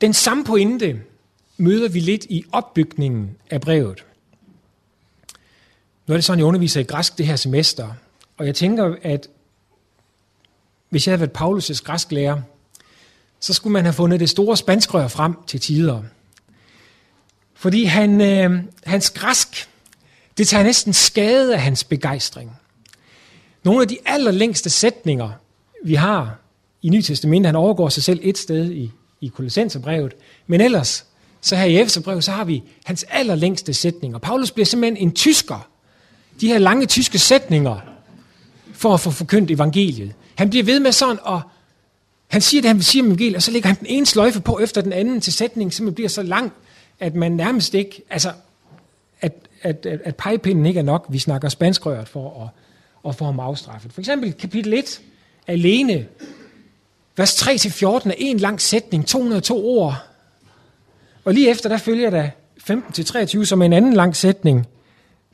Den 0.00 0.12
samme 0.12 0.44
pointe 0.44 1.02
møder 1.56 1.88
vi 1.88 2.00
lidt 2.00 2.24
i 2.24 2.44
opbygningen 2.52 3.36
af 3.50 3.60
brevet. 3.60 4.04
Nu 6.06 6.12
er 6.12 6.16
det 6.16 6.24
sådan, 6.24 6.38
jeg 6.38 6.46
underviser 6.46 6.80
i 6.80 6.84
græsk 6.84 7.18
det 7.18 7.26
her 7.26 7.36
semester, 7.36 7.94
og 8.36 8.46
jeg 8.46 8.54
tænker, 8.54 8.96
at 9.02 9.28
hvis 10.88 11.06
jeg 11.06 11.12
havde 11.18 11.20
været 11.20 11.60
Paulus' 11.60 11.82
græsklærer, 11.84 12.42
så 13.40 13.52
skulle 13.54 13.72
man 13.72 13.84
have 13.84 13.92
fundet 13.92 14.20
det 14.20 14.30
store 14.30 14.56
spanskrør 14.56 15.08
frem 15.08 15.34
til 15.46 15.60
tider. 15.60 16.02
Fordi 17.54 17.84
han, 17.84 18.20
øh, 18.20 18.62
hans 18.84 19.10
græsk, 19.10 19.68
det 20.38 20.48
tager 20.48 20.64
næsten 20.64 20.92
skade 20.92 21.54
af 21.54 21.60
hans 21.60 21.84
begejstring. 21.84 22.56
Nogle 23.64 23.82
af 23.82 23.88
de 23.88 23.98
allerlængste 24.06 24.70
sætninger, 24.70 25.30
vi 25.84 25.94
har 25.94 26.38
i 26.82 26.88
Nye 26.88 27.02
Testamentet, 27.02 27.46
han 27.46 27.56
overgår 27.56 27.88
sig 27.88 28.02
selv 28.02 28.20
et 28.22 28.38
sted 28.38 28.70
i, 28.70 28.90
i 29.20 29.28
Kolossenserbrevet, 29.28 30.12
men 30.46 30.60
ellers, 30.60 31.04
så 31.40 31.56
her 31.56 31.64
i 31.64 31.80
Efeserbrevet, 31.80 32.24
så 32.24 32.32
har 32.32 32.44
vi 32.44 32.62
hans 32.84 33.04
allerlængste 33.10 33.74
sætninger. 33.74 34.18
Paulus 34.18 34.50
bliver 34.50 34.66
simpelthen 34.66 34.96
en 34.96 35.12
tysker. 35.12 35.68
De 36.40 36.48
her 36.48 36.58
lange 36.58 36.86
tyske 36.86 37.18
sætninger, 37.18 37.80
for 38.72 38.94
at 38.94 39.00
få 39.00 39.10
forkyndt 39.10 39.50
evangeliet. 39.50 40.12
Han 40.34 40.50
bliver 40.50 40.64
ved 40.64 40.80
med 40.80 40.92
sådan, 40.92 41.18
og 41.22 41.42
han 42.28 42.40
siger 42.40 42.60
det, 42.60 42.68
han 42.68 42.76
vil 42.76 42.84
sige 42.84 43.02
om 43.02 43.06
evangeliet, 43.06 43.36
og 43.36 43.42
så 43.42 43.50
lægger 43.50 43.68
han 43.68 43.78
den 43.78 43.86
ene 43.86 44.06
sløjfe 44.06 44.40
på 44.40 44.58
efter 44.58 44.80
den 44.80 44.92
anden 44.92 45.20
til 45.20 45.32
sætningen, 45.32 45.70
som 45.70 45.94
bliver 45.94 46.08
så 46.08 46.22
lang, 46.22 46.52
at 47.00 47.14
man 47.14 47.32
nærmest 47.32 47.74
ikke, 47.74 48.02
altså, 48.10 48.32
at, 49.20 49.32
at, 49.62 49.86
at, 49.86 50.00
at 50.04 50.16
pegepinden 50.16 50.66
ikke 50.66 50.80
er 50.80 50.84
nok. 50.84 51.06
Vi 51.08 51.18
snakker 51.18 51.48
spanskrøret 51.48 52.08
for 52.08 52.42
at 52.44 52.48
og 53.04 53.14
få 53.14 53.24
ham 53.24 53.40
afstraffet. 53.40 53.92
For 53.92 54.00
eksempel 54.00 54.32
kapitel 54.32 54.72
1 54.72 55.00
alene, 55.46 56.06
vers 57.16 57.42
3-14 57.42 57.86
er 57.86 58.14
en 58.18 58.38
lang 58.38 58.60
sætning, 58.60 59.06
202 59.06 59.78
ord. 59.78 59.94
Og 61.24 61.34
lige 61.34 61.50
efter, 61.50 61.68
der 61.68 61.76
følger 61.76 62.10
der 62.10 62.30
15-23 62.70 63.44
som 63.44 63.62
en 63.62 63.72
anden 63.72 63.92
lang 63.92 64.16
sætning 64.16 64.66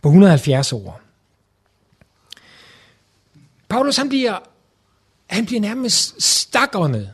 på 0.03 0.09
170 0.09 0.73
ord. 0.73 1.01
Paulus 3.69 3.97
han 3.97 4.09
bliver, 4.09 4.39
han 5.27 5.47
bliver 5.47 5.61
nærmest 5.61 6.23
stakkernet 6.23 7.11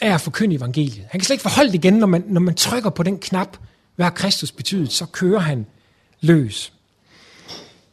af 0.00 0.14
at 0.14 0.20
forkynde 0.20 0.56
evangeliet. 0.56 1.06
Han 1.10 1.20
kan 1.20 1.24
slet 1.24 1.34
ikke 1.34 1.42
forholde 1.42 1.72
det 1.72 1.84
igen, 1.84 1.94
når 1.94 2.06
man, 2.06 2.24
når 2.26 2.40
man 2.40 2.54
trykker 2.54 2.90
på 2.90 3.02
den 3.02 3.18
knap, 3.18 3.56
hvad 3.96 4.06
har 4.06 4.10
Kristus 4.10 4.52
betydet, 4.52 4.92
så 4.92 5.06
kører 5.06 5.40
han 5.40 5.66
løs. 6.20 6.72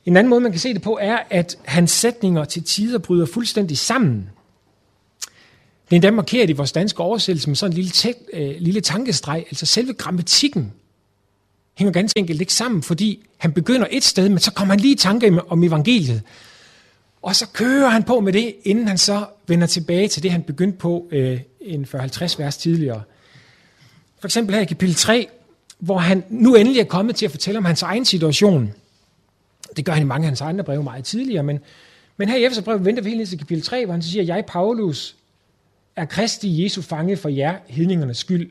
En 0.05 0.17
anden 0.17 0.29
måde, 0.29 0.41
man 0.41 0.51
kan 0.51 0.60
se 0.60 0.74
det 0.74 0.81
på, 0.81 1.00
er, 1.01 1.17
at 1.29 1.57
hans 1.65 1.91
sætninger 1.91 2.45
til 2.45 2.63
tider 2.63 3.00
bryder 3.00 3.25
fuldstændig 3.25 3.77
sammen. 3.77 4.29
Det 5.86 5.91
er 5.91 5.95
endda 5.95 6.12
markeret 6.12 6.50
i 6.50 6.53
vores 6.53 6.72
danske 6.72 7.03
oversættelse 7.03 7.50
med 7.50 7.55
sådan 7.55 7.72
en 7.72 7.75
lille, 7.75 7.91
tæt, 7.91 8.15
øh, 8.33 8.55
lille 8.60 8.81
tankestreg. 8.81 9.45
Altså 9.50 9.65
selve 9.65 9.93
grammatikken 9.93 10.74
hænger 11.77 11.91
ganske 11.91 12.19
enkelt 12.19 12.41
ikke 12.41 12.53
sammen, 12.53 12.83
fordi 12.83 13.25
han 13.38 13.51
begynder 13.51 13.88
et 13.91 14.03
sted, 14.03 14.29
men 14.29 14.39
så 14.39 14.51
kommer 14.51 14.74
han 14.74 14.79
lige 14.79 14.93
i 14.93 14.98
tanke 14.98 15.41
om 15.48 15.63
evangeliet. 15.63 16.22
Og 17.22 17.36
så 17.36 17.48
kører 17.53 17.89
han 17.89 18.03
på 18.03 18.19
med 18.19 18.33
det, 18.33 18.55
inden 18.63 18.88
han 18.88 18.98
så 18.98 19.25
vender 19.48 19.67
tilbage 19.67 20.07
til 20.07 20.24
det, 20.24 20.31
han 20.31 20.43
begyndte 20.43 20.77
på 20.77 21.07
øh, 21.12 21.39
end 21.63 21.86
40-50 21.86 22.39
vers 22.39 22.58
tidligere. 22.58 23.01
For 24.20 24.27
eksempel 24.27 24.55
her 24.55 24.62
i 24.62 24.65
kapitel 24.65 24.96
3, 24.96 25.27
hvor 25.79 25.98
han 25.98 26.24
nu 26.29 26.55
endelig 26.55 26.79
er 26.79 26.86
kommet 26.86 27.15
til 27.15 27.25
at 27.25 27.32
fortælle 27.32 27.58
om 27.58 27.65
hans 27.65 27.82
egen 27.82 28.05
situation– 28.05 28.72
det 29.77 29.86
gør 29.86 29.93
han 29.93 30.01
i 30.01 30.05
mange 30.05 30.25
af 30.25 30.29
hans 30.29 30.41
andre 30.41 30.63
breve 30.63 30.84
meget 30.84 31.05
tidligere, 31.05 31.43
men, 31.43 31.60
men 32.17 32.29
her 32.29 32.38
i 32.38 32.46
Efeserbrevet 32.46 32.86
venter 32.86 33.03
vi 33.03 33.10
helt 33.10 33.20
ned 33.20 33.27
til 33.27 33.38
kapitel 33.38 33.63
3, 33.63 33.86
hvor 33.86 33.93
han 33.93 34.01
siger, 34.01 34.24
jeg, 34.24 34.43
Paulus, 34.48 35.15
er 35.96 36.05
Kristi 36.05 36.63
Jesu 36.63 36.82
fange 36.82 37.17
for 37.17 37.29
jer, 37.29 37.55
hedningernes 37.67 38.17
skyld. 38.17 38.50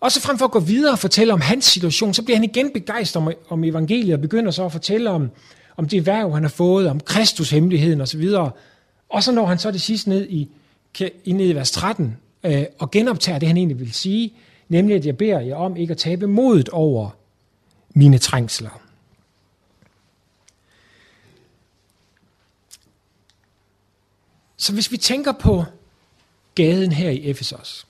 Og 0.00 0.12
så 0.12 0.20
frem 0.20 0.38
for 0.38 0.44
at 0.44 0.50
gå 0.50 0.60
videre 0.60 0.92
og 0.92 0.98
fortælle 0.98 1.32
om 1.32 1.40
hans 1.40 1.64
situation, 1.64 2.14
så 2.14 2.22
bliver 2.22 2.36
han 2.36 2.44
igen 2.44 2.70
begejstret 2.72 3.22
om, 3.22 3.32
om 3.48 3.64
evangeliet 3.64 4.14
og 4.14 4.20
begynder 4.20 4.50
så 4.50 4.64
at 4.64 4.72
fortælle 4.72 5.10
om, 5.10 5.30
om 5.76 5.88
det 5.88 6.06
værv, 6.06 6.34
han 6.34 6.42
har 6.42 6.50
fået, 6.50 6.88
om 6.88 7.00
Kristus 7.00 7.50
hemmeligheden 7.50 8.00
osv. 8.00 8.28
Og 9.08 9.22
så 9.22 9.32
når 9.32 9.46
han 9.46 9.58
så 9.58 9.70
det 9.70 9.80
sidste 9.80 10.08
ned 10.08 10.26
i, 10.28 10.50
i, 11.00 11.12
i 11.24 11.54
vers 11.54 11.70
13 11.70 12.16
øh, 12.44 12.64
og 12.78 12.90
genoptager 12.90 13.38
det, 13.38 13.48
han 13.48 13.56
egentlig 13.56 13.80
vil 13.80 13.92
sige, 13.92 14.34
nemlig 14.68 14.96
at 14.96 15.06
jeg 15.06 15.16
beder 15.16 15.40
jer 15.40 15.56
om 15.56 15.76
ikke 15.76 15.90
at 15.90 15.98
tabe 15.98 16.26
modet 16.26 16.68
over 16.68 17.10
mine 17.94 18.18
trængsler. 18.18 18.80
Så 24.56 24.72
hvis 24.72 24.92
vi 24.92 24.96
tænker 24.96 25.32
på 25.32 25.64
gaden 26.54 26.92
her 26.92 27.10
i 27.10 27.30
Efesos, 27.30 27.86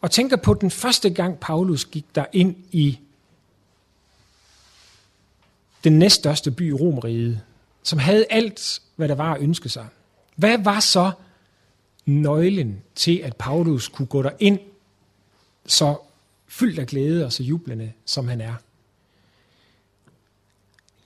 og 0.00 0.10
tænker 0.10 0.36
på 0.36 0.54
den 0.54 0.70
første 0.70 1.10
gang 1.10 1.38
Paulus 1.38 1.84
gik 1.84 2.04
der 2.14 2.24
ind 2.32 2.56
i 2.70 2.98
den 5.84 5.98
næststørste 5.98 6.50
by 6.50 6.70
i 6.70 6.72
Romeriet, 6.72 7.40
som 7.82 7.98
havde 7.98 8.26
alt, 8.30 8.82
hvad 8.96 9.08
der 9.08 9.14
var 9.14 9.34
at 9.34 9.40
ønske 9.40 9.68
sig. 9.68 9.86
Hvad 10.36 10.58
var 10.58 10.80
så 10.80 11.12
nøglen 12.06 12.82
til, 12.94 13.18
at 13.18 13.36
Paulus 13.36 13.88
kunne 13.88 14.06
gå 14.06 14.22
der 14.22 14.30
ind 14.38 14.58
så 15.66 15.96
fyldt 16.48 16.78
af 16.78 16.86
glæde 16.86 17.24
og 17.24 17.32
så 17.32 17.42
jublende, 17.42 17.92
som 18.04 18.28
han 18.28 18.40
er? 18.40 18.54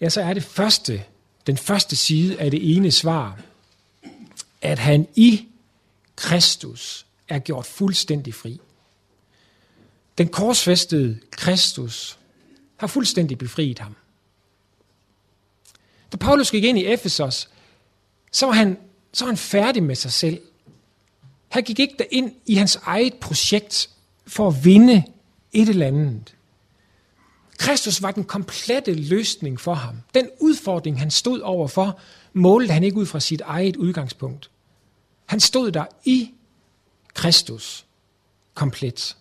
Ja, 0.01 0.09
så 0.09 0.21
er 0.21 0.35
det 0.35 0.45
første, 0.45 1.05
den 1.47 1.57
første 1.57 1.97
side 1.97 2.41
af 2.41 2.51
det 2.51 2.77
ene 2.77 2.91
svar, 2.91 3.41
at 4.63 4.79
han 4.79 5.09
i 5.15 5.49
Kristus 6.17 7.07
er 7.29 7.39
gjort 7.39 7.67
fuldstændig 7.67 8.35
fri. 8.35 8.61
Den 10.19 10.29
korsfæstede 10.29 11.19
Kristus 11.31 12.19
har 12.77 12.87
fuldstændig 12.87 13.39
befriet 13.39 13.79
ham. 13.79 13.97
Da 16.13 16.17
Paulus 16.17 16.51
gik 16.51 16.65
ind 16.65 16.79
i 16.79 16.87
Efesos, 16.87 17.49
så 18.33 18.47
var 18.47 18.53
han, 18.53 18.79
så 19.13 19.25
var 19.25 19.31
han 19.31 19.37
færdig 19.37 19.83
med 19.83 19.95
sig 19.95 20.13
selv. 20.13 20.41
Han 21.51 21.63
gik 21.63 21.79
ikke 21.79 22.09
ind 22.11 22.33
i 22.47 22.55
hans 22.55 22.77
eget 22.77 23.15
projekt 23.15 23.91
for 24.27 24.49
at 24.49 24.65
vinde 24.65 25.05
et 25.53 25.69
eller 25.69 25.87
andet. 25.87 26.37
Kristus 27.59 28.03
var 28.03 28.11
den 28.11 28.25
komplette 28.25 28.95
løsning 28.95 29.61
for 29.61 29.75
ham. 29.75 29.97
Den 30.15 30.29
udfordring, 30.41 30.99
han 30.99 31.11
stod 31.11 31.41
overfor, 31.41 32.01
målte 32.33 32.73
han 32.73 32.85
ikke 32.85 32.97
ud 32.97 33.07
fra 33.07 33.21
sit 33.21 33.41
eget 33.41 33.77
udgangspunkt. 33.77 34.51
Han 35.27 35.41
stod 35.41 35.71
der 35.73 35.85
i 36.05 36.31
Kristus 37.15 37.87
komplet. 38.55 39.17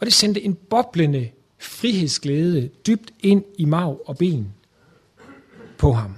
Og 0.00 0.06
det 0.06 0.14
sendte 0.14 0.42
en 0.42 0.54
boblende 0.54 1.30
frihedsglæde 1.58 2.68
dybt 2.86 3.10
ind 3.20 3.44
i 3.58 3.64
mav 3.64 4.00
og 4.06 4.18
ben 4.18 4.54
på 5.78 5.92
ham. 5.92 6.14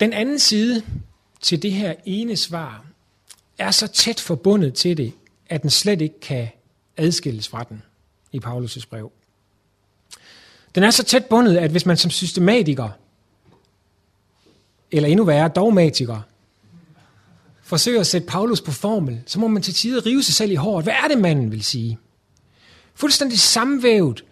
Den 0.00 0.12
anden 0.12 0.38
side 0.38 0.82
til 1.40 1.62
det 1.62 1.72
her 1.72 1.94
ene 2.04 2.36
svar 2.36 2.84
er 3.58 3.70
så 3.70 3.86
tæt 3.86 4.20
forbundet 4.20 4.74
til 4.74 4.96
det, 4.96 5.12
at 5.46 5.62
den 5.62 5.70
slet 5.70 6.00
ikke 6.00 6.20
kan 6.20 6.48
adskilles 6.96 7.48
fra 7.48 7.64
den 7.64 7.82
i 8.32 8.40
Paulus' 8.44 8.88
brev. 8.90 9.12
Den 10.74 10.82
er 10.82 10.90
så 10.90 11.04
tæt 11.04 11.24
bundet, 11.24 11.56
at 11.56 11.70
hvis 11.70 11.86
man 11.86 11.96
som 11.96 12.10
systematiker, 12.10 12.88
eller 14.90 15.08
endnu 15.08 15.24
værre 15.24 15.48
dogmatiker, 15.48 16.20
forsøger 17.62 18.00
at 18.00 18.06
sætte 18.06 18.26
Paulus 18.26 18.60
på 18.60 18.72
formel, 18.72 19.20
så 19.26 19.40
må 19.40 19.48
man 19.48 19.62
til 19.62 19.74
tider 19.74 20.06
rive 20.06 20.22
sig 20.22 20.34
selv 20.34 20.52
i 20.52 20.54
håret. 20.54 20.84
Hvad 20.84 20.94
er 21.04 21.08
det, 21.08 21.18
manden 21.18 21.52
vil 21.52 21.64
sige? 21.64 21.98
Fuldstændig 22.94 23.38
samvævet 23.38 24.24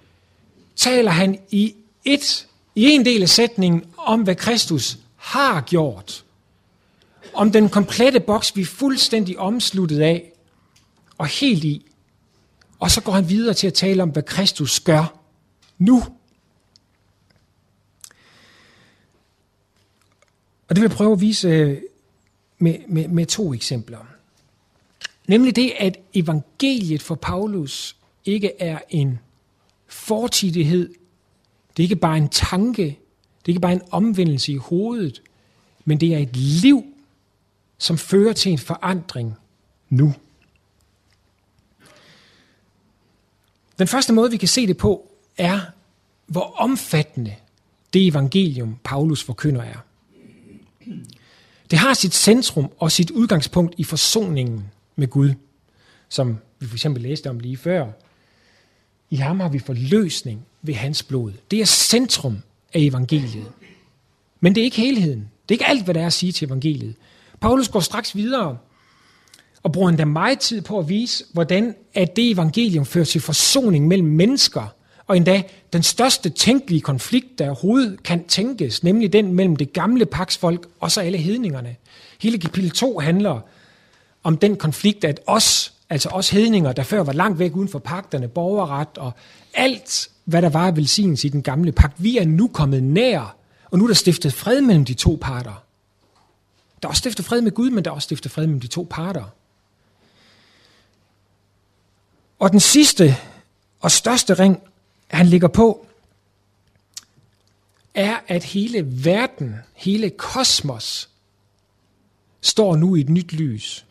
taler 0.77 1.11
han 1.11 1.39
i 1.51 1.75
et, 2.05 2.47
i 2.75 2.85
en 2.85 3.05
del 3.05 3.23
af 3.23 3.29
sætningen 3.29 3.85
om, 3.97 4.23
hvad 4.23 4.35
Kristus 4.35 4.99
har 5.27 5.61
gjort. 5.61 6.25
Om 7.35 7.53
den 7.53 7.69
komplette 7.69 8.21
boks, 8.21 8.57
vi 8.57 8.61
er 8.61 8.67
fuldstændig 8.67 9.39
omsluttet 9.39 10.01
af 10.01 10.33
og 11.19 11.27
helt 11.27 11.65
i. 11.65 11.87
Og 12.79 12.91
så 12.91 13.01
går 13.01 13.13
han 13.13 13.29
videre 13.29 13.55
til 13.55 13.67
at 13.67 13.75
tale 13.75 14.03
om, 14.03 14.11
hvad 14.11 14.23
Kristus 14.23 14.81
gør 14.81 15.19
nu. 15.79 16.03
Og 20.69 20.77
det 20.77 20.83
vil 20.83 20.89
jeg 20.89 20.97
prøve 20.97 21.13
at 21.13 21.21
vise 21.21 21.49
øh, 21.49 21.83
med, 22.59 22.79
med, 22.89 23.09
med 23.09 23.27
to 23.27 23.55
eksempler. 23.55 24.07
Nemlig 25.27 25.57
det, 25.57 25.73
at 25.79 25.99
evangeliet 26.15 27.03
for 27.03 27.15
Paulus 27.15 27.97
ikke 28.25 28.53
er 28.59 28.79
en 28.91 29.19
fortidighed, 29.87 30.89
det 31.77 31.83
er 31.83 31.85
ikke 31.85 31.97
bare 31.97 32.17
en 32.17 32.29
tanke, 32.29 32.99
det 33.47 33.53
er 33.53 33.55
ikke 33.55 33.61
bare 33.61 33.73
en 33.73 33.83
omvendelse 33.91 34.53
i 34.53 34.57
hovedet, 34.57 35.23
men 35.85 36.01
det 36.01 36.15
er 36.15 36.19
et 36.19 36.37
liv, 36.37 36.85
som 37.79 37.99
fører 37.99 38.33
til 38.33 38.53
en 38.53 38.59
forandring 38.59 39.35
nu. 39.89 40.15
Den 43.79 43.87
første 43.87 44.13
måde, 44.13 44.31
vi 44.31 44.37
kan 44.37 44.49
se 44.49 44.67
det 44.67 44.77
på, 44.77 45.11
er, 45.39 45.61
hvor 46.27 46.55
omfattende 46.57 47.35
det 47.93 48.07
evangelium, 48.07 48.77
Paulus 48.85 49.23
forkynder 49.25 49.63
er. 49.63 49.79
Det 51.71 51.79
har 51.79 51.95
sit 51.95 52.15
centrum 52.15 52.73
og 52.79 52.93
sit 52.93 53.11
udgangspunkt 53.11 53.75
i 53.79 53.85
forsoningen 53.85 54.65
med 54.97 55.09
Gud, 55.09 55.35
som 56.09 56.39
vi 56.59 56.67
for 56.67 56.75
eksempel 56.75 57.03
læste 57.03 57.31
om 57.31 57.39
lige 57.39 57.57
før. 57.57 57.93
I 59.11 59.17
ham 59.17 59.41
har 59.41 59.49
vi 59.49 59.59
forløsning 59.59 60.47
ved 60.63 60.75
hans 60.75 61.03
blod. 61.03 61.33
Det 61.51 61.61
er 61.61 61.65
centrum 61.65 62.43
af 62.75 62.81
evangeliet. 62.81 63.53
Men 64.41 64.55
det 64.55 64.61
er 64.61 64.65
ikke 64.65 64.77
helheden. 64.77 65.21
Det 65.21 65.55
er 65.55 65.55
ikke 65.55 65.67
alt, 65.67 65.85
hvad 65.85 65.95
der 65.95 66.01
er 66.03 66.07
at 66.07 66.13
sige 66.13 66.33
til 66.33 66.47
evangeliet. 66.47 66.95
Paulus 67.41 67.69
går 67.69 67.81
straks 67.81 68.17
videre 68.17 68.59
og 69.63 69.73
bruger 69.73 69.89
endda 69.89 70.05
meget 70.05 70.39
tid 70.39 70.61
på 70.63 70.79
at 70.79 70.89
vise, 70.89 71.25
hvordan 71.33 71.75
at 71.95 72.17
det 72.17 72.31
evangelium 72.31 72.87
fører 72.87 73.05
til 73.05 73.21
forsoning 73.21 73.87
mellem 73.89 74.09
mennesker, 74.09 74.67
og 75.07 75.17
endda 75.17 75.43
den 75.73 75.83
største 75.83 76.31
tænkelige 76.31 76.81
konflikt, 76.81 77.39
der 77.39 77.47
overhovedet 77.47 78.03
kan 78.03 78.25
tænkes, 78.25 78.83
nemlig 78.83 79.13
den 79.13 79.33
mellem 79.33 79.57
det 79.57 79.73
gamle 79.73 80.07
paksfolk 80.07 80.69
og 80.81 80.91
så 80.91 81.01
alle 81.01 81.19
hedningerne. 81.19 81.77
Hele 82.23 82.39
kapitel 82.39 82.71
2 82.71 82.99
handler 82.99 83.41
om 84.23 84.37
den 84.37 84.57
konflikt, 84.57 85.05
at 85.05 85.21
os, 85.27 85.73
altså 85.91 86.09
os 86.09 86.31
hedninger, 86.31 86.73
der 86.73 86.83
før 86.83 87.03
var 87.03 87.13
langt 87.13 87.39
væk 87.39 87.57
uden 87.57 87.69
for 87.69 87.79
pagterne, 87.79 88.29
borgerret 88.29 88.99
og 88.99 89.13
alt, 89.55 90.09
hvad 90.27 90.43
der 90.43 90.49
var 90.49 90.71
velsignelse 90.71 91.27
i 91.27 91.31
den 91.31 91.43
gamle 91.43 91.73
pagt, 91.73 92.03
vi 92.03 92.19
er 92.19 92.25
nu 92.25 92.49
kommet 92.49 92.83
nær, 92.83 93.37
og 93.71 93.79
nu 93.79 93.85
er 93.85 93.89
der 93.89 93.95
stiftet 93.95 94.33
fred 94.33 94.61
mellem 94.61 94.85
de 94.85 94.95
to 94.95 95.19
parter. 95.21 95.65
Der 96.83 96.89
er 96.89 96.91
også 96.91 97.01
stiftet 97.01 97.25
fred 97.25 97.41
med 97.41 97.53
Gud, 97.53 97.71
men 97.71 97.85
der 97.85 97.91
er 97.91 97.95
også 97.95 98.07
stiftet 98.07 98.33
fred 98.33 98.47
mellem 98.47 98.61
de 98.61 98.67
to 98.67 98.87
parter. 98.91 99.25
Og 102.39 102.51
den 102.51 102.61
sidste 102.61 103.17
og 103.81 103.91
største 103.91 104.35
ring 104.35 104.61
han 105.09 105.27
ligger 105.27 105.49
på, 105.49 105.87
er, 107.95 108.17
at 108.27 108.45
hele 108.45 109.05
verden, 109.05 109.57
hele 109.75 110.11
kosmos, 110.11 111.09
står 112.41 112.77
nu 112.77 112.97
i 112.97 113.01
et 113.01 113.09
nyt 113.09 113.33
lys 113.33 113.87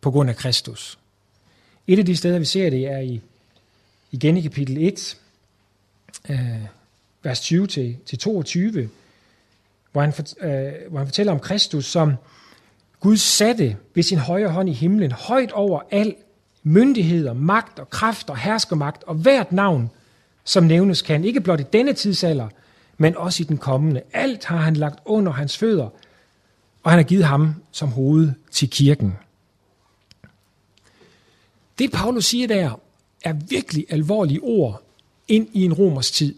på 0.00 0.10
grund 0.10 0.30
af 0.30 0.36
Kristus. 0.36 0.98
Et 1.86 1.98
af 1.98 2.06
de 2.06 2.16
steder, 2.16 2.38
vi 2.38 2.44
ser 2.44 2.70
det, 2.70 2.86
er 2.86 2.98
i, 2.98 3.20
igen 4.10 4.36
i 4.36 4.40
kapitel 4.40 4.76
1, 4.78 5.16
øh, 6.30 6.64
vers 7.22 7.40
20 7.40 7.66
til, 7.66 7.96
til 8.06 8.18
22, 8.18 8.88
hvor 9.92 10.00
han, 10.00 10.12
for, 10.12 10.22
øh, 10.40 10.72
hvor 10.90 10.98
han 10.98 11.06
fortæller 11.06 11.32
om 11.32 11.40
Kristus, 11.40 11.86
som 11.86 12.14
Gud 13.00 13.16
satte 13.16 13.76
ved 13.94 14.02
sin 14.02 14.18
højre 14.18 14.48
hånd 14.48 14.68
i 14.68 14.72
himlen, 14.72 15.12
højt 15.12 15.52
over 15.52 15.80
al 15.90 16.14
myndighed 16.62 17.28
og 17.28 17.36
magt 17.36 17.78
og 17.78 17.90
kraft 17.90 18.30
og 18.30 18.36
herskermagt 18.36 19.04
og 19.04 19.14
hvert 19.14 19.52
navn, 19.52 19.90
som 20.44 20.64
nævnes 20.64 21.02
kan, 21.02 21.24
ikke 21.24 21.40
blot 21.40 21.60
i 21.60 21.64
denne 21.72 21.92
tidsalder, 21.92 22.48
men 22.98 23.16
også 23.16 23.42
i 23.42 23.46
den 23.46 23.58
kommende. 23.58 24.02
Alt 24.12 24.44
har 24.44 24.56
han 24.56 24.76
lagt 24.76 24.98
under 25.04 25.32
hans 25.32 25.58
fødder, 25.58 25.88
og 26.82 26.90
han 26.90 26.98
har 26.98 27.04
givet 27.04 27.24
ham 27.24 27.54
som 27.72 27.88
hoved 27.88 28.32
til 28.50 28.70
kirken. 28.70 29.16
Det 31.78 31.92
Paulus 31.92 32.24
siger 32.24 32.46
der, 32.46 32.80
er 33.24 33.32
virkelig 33.32 33.86
alvorlige 33.90 34.40
ord 34.40 34.82
ind 35.30 35.48
i 35.52 35.64
en 35.64 35.72
romers 35.72 36.10
tid. 36.10 36.34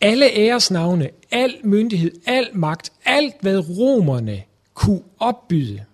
Alle 0.00 0.30
æresnavne, 0.36 1.10
al 1.30 1.56
myndighed, 1.64 2.10
al 2.26 2.48
magt, 2.52 2.92
alt 3.04 3.34
hvad 3.40 3.68
romerne 3.78 4.42
kunne 4.74 5.02
opbyde. 5.18 5.84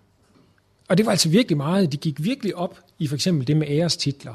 Og 0.89 0.99
det 0.99 1.07
var 1.07 1.13
altså 1.13 1.29
virkelig 1.29 1.57
meget. 1.57 1.93
De 1.93 1.97
gik 1.97 2.25
virkelig 2.25 2.57
op 2.57 2.79
i 2.99 3.07
for 3.07 3.15
eksempel 3.15 3.47
det 3.47 3.57
med 3.57 3.67
ærestitler. 3.71 4.35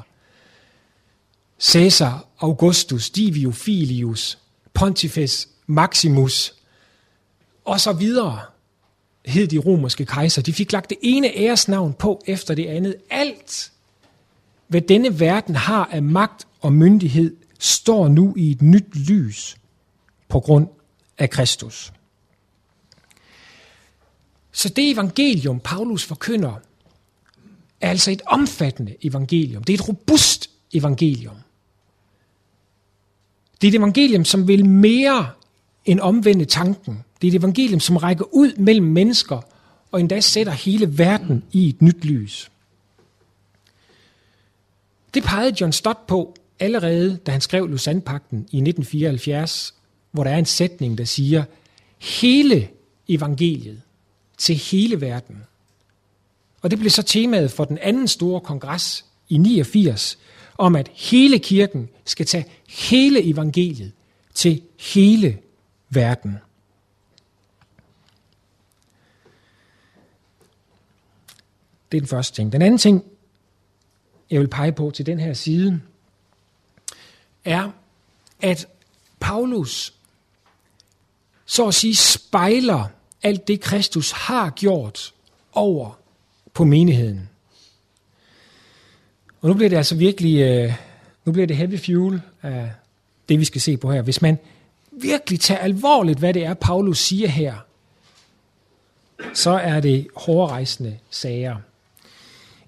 Caesar 1.61 2.27
Augustus, 2.39 3.09
Divio 3.09 3.51
Filius, 3.51 4.37
Pontifex 4.73 5.47
Maximus 5.67 6.53
og 7.65 7.79
så 7.79 7.93
videre. 7.93 8.39
hed 9.25 9.47
de 9.47 9.57
romerske 9.57 10.05
kejser. 10.05 10.41
De 10.41 10.53
fik 10.53 10.71
lagt 10.71 10.89
det 10.89 10.97
ene 11.01 11.37
æresnavn 11.37 11.93
på 11.93 12.23
efter 12.27 12.55
det 12.55 12.65
andet. 12.65 12.95
Alt, 13.09 13.71
hvad 14.67 14.81
denne 14.81 15.19
verden 15.19 15.55
har 15.55 15.89
af 15.91 16.03
magt 16.03 16.47
og 16.63 16.73
myndighed, 16.73 17.35
står 17.59 18.07
nu 18.07 18.33
i 18.37 18.51
et 18.51 18.61
nyt 18.61 18.95
lys 18.95 19.57
på 20.29 20.39
grund 20.39 20.67
af 21.17 21.29
Kristus. 21.29 21.93
Så 24.51 24.69
det 24.69 24.91
evangelium, 24.91 25.59
Paulus 25.59 26.05
forkynder, 26.05 26.53
er 27.81 27.89
altså 27.89 28.11
et 28.11 28.21
omfattende 28.25 28.95
evangelium. 29.01 29.63
Det 29.63 29.73
er 29.73 29.77
et 29.77 29.87
robust 29.87 30.49
evangelium. 30.73 31.35
Det 33.61 33.67
er 33.67 33.71
et 33.71 33.75
evangelium, 33.75 34.25
som 34.25 34.47
vil 34.47 34.65
mere 34.65 35.29
end 35.85 35.99
omvende 35.99 36.45
tanken. 36.45 37.03
Det 37.21 37.27
er 37.27 37.31
et 37.31 37.37
evangelium, 37.37 37.79
som 37.79 37.97
rækker 37.97 38.25
ud 38.31 38.55
mellem 38.57 38.85
mennesker 38.85 39.41
og 39.91 39.99
endda 39.99 40.19
sætter 40.19 40.53
hele 40.53 40.97
verden 40.97 41.43
i 41.51 41.69
et 41.69 41.81
nyt 41.81 42.05
lys. 42.05 42.51
Det 45.13 45.23
pegede 45.23 45.55
John 45.61 45.71
Stott 45.71 46.07
på 46.07 46.35
allerede, 46.59 47.17
da 47.17 47.31
han 47.31 47.41
skrev 47.41 47.67
Lausanne-pakten 47.67 48.37
i 48.37 48.57
1974, 48.57 49.73
hvor 50.11 50.23
der 50.23 50.31
er 50.31 50.37
en 50.37 50.45
sætning, 50.45 50.97
der 50.97 51.05
siger, 51.05 51.43
hele 51.99 52.69
evangeliet 53.07 53.81
til 54.37 54.55
hele 54.55 55.01
verden. 55.01 55.43
Og 56.61 56.71
det 56.71 56.79
blev 56.79 56.89
så 56.89 57.01
temaet 57.01 57.51
for 57.51 57.65
den 57.65 57.77
anden 57.77 58.07
store 58.07 58.41
kongres 58.41 59.05
i 59.29 59.37
89, 59.37 60.17
om 60.57 60.75
at 60.75 60.91
hele 60.93 61.39
kirken 61.39 61.89
skal 62.05 62.25
tage 62.25 62.45
hele 62.69 63.23
evangeliet 63.23 63.91
til 64.33 64.61
hele 64.93 65.37
verden. 65.89 66.37
Det 71.91 71.97
er 71.97 72.01
den 72.01 72.07
første 72.07 72.35
ting. 72.35 72.51
Den 72.51 72.61
anden 72.61 72.77
ting, 72.77 73.03
jeg 74.31 74.39
vil 74.39 74.47
pege 74.47 74.71
på 74.71 74.91
til 74.91 75.05
den 75.05 75.19
her 75.19 75.33
side, 75.33 75.81
er, 77.45 77.71
at 78.41 78.67
Paulus 79.19 79.93
så 81.45 81.67
at 81.67 81.73
sige 81.73 81.95
spejler 81.95 82.85
alt 83.23 83.47
det, 83.47 83.61
Kristus 83.61 84.11
har 84.11 84.49
gjort 84.49 85.13
over 85.53 85.99
på 86.53 86.63
menigheden. 86.63 87.29
Og 89.41 89.49
nu 89.49 89.53
bliver 89.53 89.69
det 89.69 89.77
altså 89.77 89.95
virkelig, 89.95 90.41
øh, 90.41 90.73
nu 91.25 91.31
bliver 91.31 91.47
det 91.47 91.57
heavy 91.57 91.79
fuel 91.79 92.21
af 92.41 92.71
det, 93.29 93.39
vi 93.39 93.45
skal 93.45 93.61
se 93.61 93.77
på 93.77 93.91
her. 93.91 94.01
Hvis 94.01 94.21
man 94.21 94.37
virkelig 94.91 95.39
tager 95.39 95.59
alvorligt, 95.59 96.19
hvad 96.19 96.33
det 96.33 96.45
er, 96.45 96.53
Paulus 96.53 96.99
siger 96.99 97.27
her, 97.27 97.55
så 99.33 99.51
er 99.51 99.79
det 99.79 100.07
hårdrejsende 100.15 100.97
sager. 101.09 101.55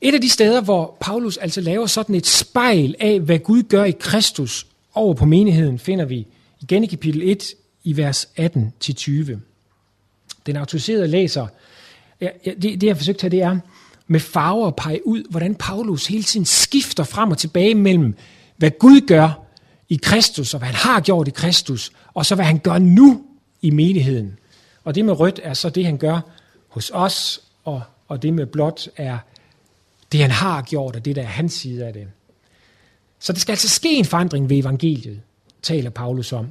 Et 0.05 0.13
af 0.13 0.21
de 0.21 0.29
steder, 0.29 0.61
hvor 0.61 0.97
Paulus 0.99 1.37
altså 1.37 1.61
laver 1.61 1.85
sådan 1.85 2.15
et 2.15 2.27
spejl 2.27 2.95
af, 2.99 3.19
hvad 3.19 3.39
Gud 3.39 3.63
gør 3.63 3.83
i 3.83 3.91
Kristus 3.91 4.67
over 4.93 5.13
på 5.13 5.25
menigheden, 5.25 5.79
finder 5.79 6.05
vi 6.05 6.27
igen 6.61 6.83
i 6.83 6.87
kapitel 6.87 7.21
1 7.23 7.53
i 7.83 7.97
vers 7.97 8.25
18-20. 8.25 9.37
Den 10.45 10.55
autoriserede 10.55 11.07
læser, 11.07 11.47
ja, 12.21 12.29
det, 12.45 12.61
det 12.61 12.83
jeg 12.83 12.89
har 12.89 12.97
forsøgt 12.97 13.21
her, 13.21 13.29
det 13.29 13.41
er 13.41 13.57
med 14.07 14.19
farver 14.19 14.67
at 14.67 14.75
pege 14.75 15.07
ud, 15.07 15.23
hvordan 15.29 15.55
Paulus 15.55 16.07
hele 16.07 16.23
tiden 16.23 16.45
skifter 16.45 17.03
frem 17.03 17.31
og 17.31 17.37
tilbage 17.37 17.75
mellem, 17.75 18.15
hvad 18.57 18.71
Gud 18.79 19.01
gør 19.01 19.45
i 19.89 19.99
Kristus, 20.03 20.53
og 20.53 20.59
hvad 20.59 20.67
han 20.67 20.75
har 20.75 20.99
gjort 20.99 21.27
i 21.27 21.31
Kristus, 21.31 21.91
og 22.13 22.25
så 22.25 22.35
hvad 22.35 22.45
han 22.45 22.59
gør 22.59 22.77
nu 22.77 23.23
i 23.61 23.69
menigheden. 23.69 24.37
Og 24.83 24.95
det 24.95 25.05
med 25.05 25.19
rødt 25.19 25.39
er 25.43 25.53
så 25.53 25.69
det, 25.69 25.85
han 25.85 25.97
gør 25.97 26.19
hos 26.67 26.91
os, 26.93 27.41
og, 27.63 27.81
og 28.07 28.21
det 28.21 28.33
med 28.33 28.45
blåt 28.45 28.89
er 28.97 29.17
det, 30.11 30.19
han 30.19 30.31
har 30.31 30.61
gjort, 30.61 30.95
og 30.95 31.05
det, 31.05 31.15
der 31.15 31.21
er 31.21 31.25
hans 31.25 31.53
side 31.53 31.85
af 31.85 31.93
det. 31.93 32.07
Så 33.19 33.33
der 33.33 33.39
skal 33.39 33.51
altså 33.51 33.69
ske 33.69 33.93
en 33.93 34.05
forandring 34.05 34.49
ved 34.49 34.57
evangeliet, 34.57 35.21
taler 35.61 35.89
Paulus 35.89 36.33
om. 36.33 36.47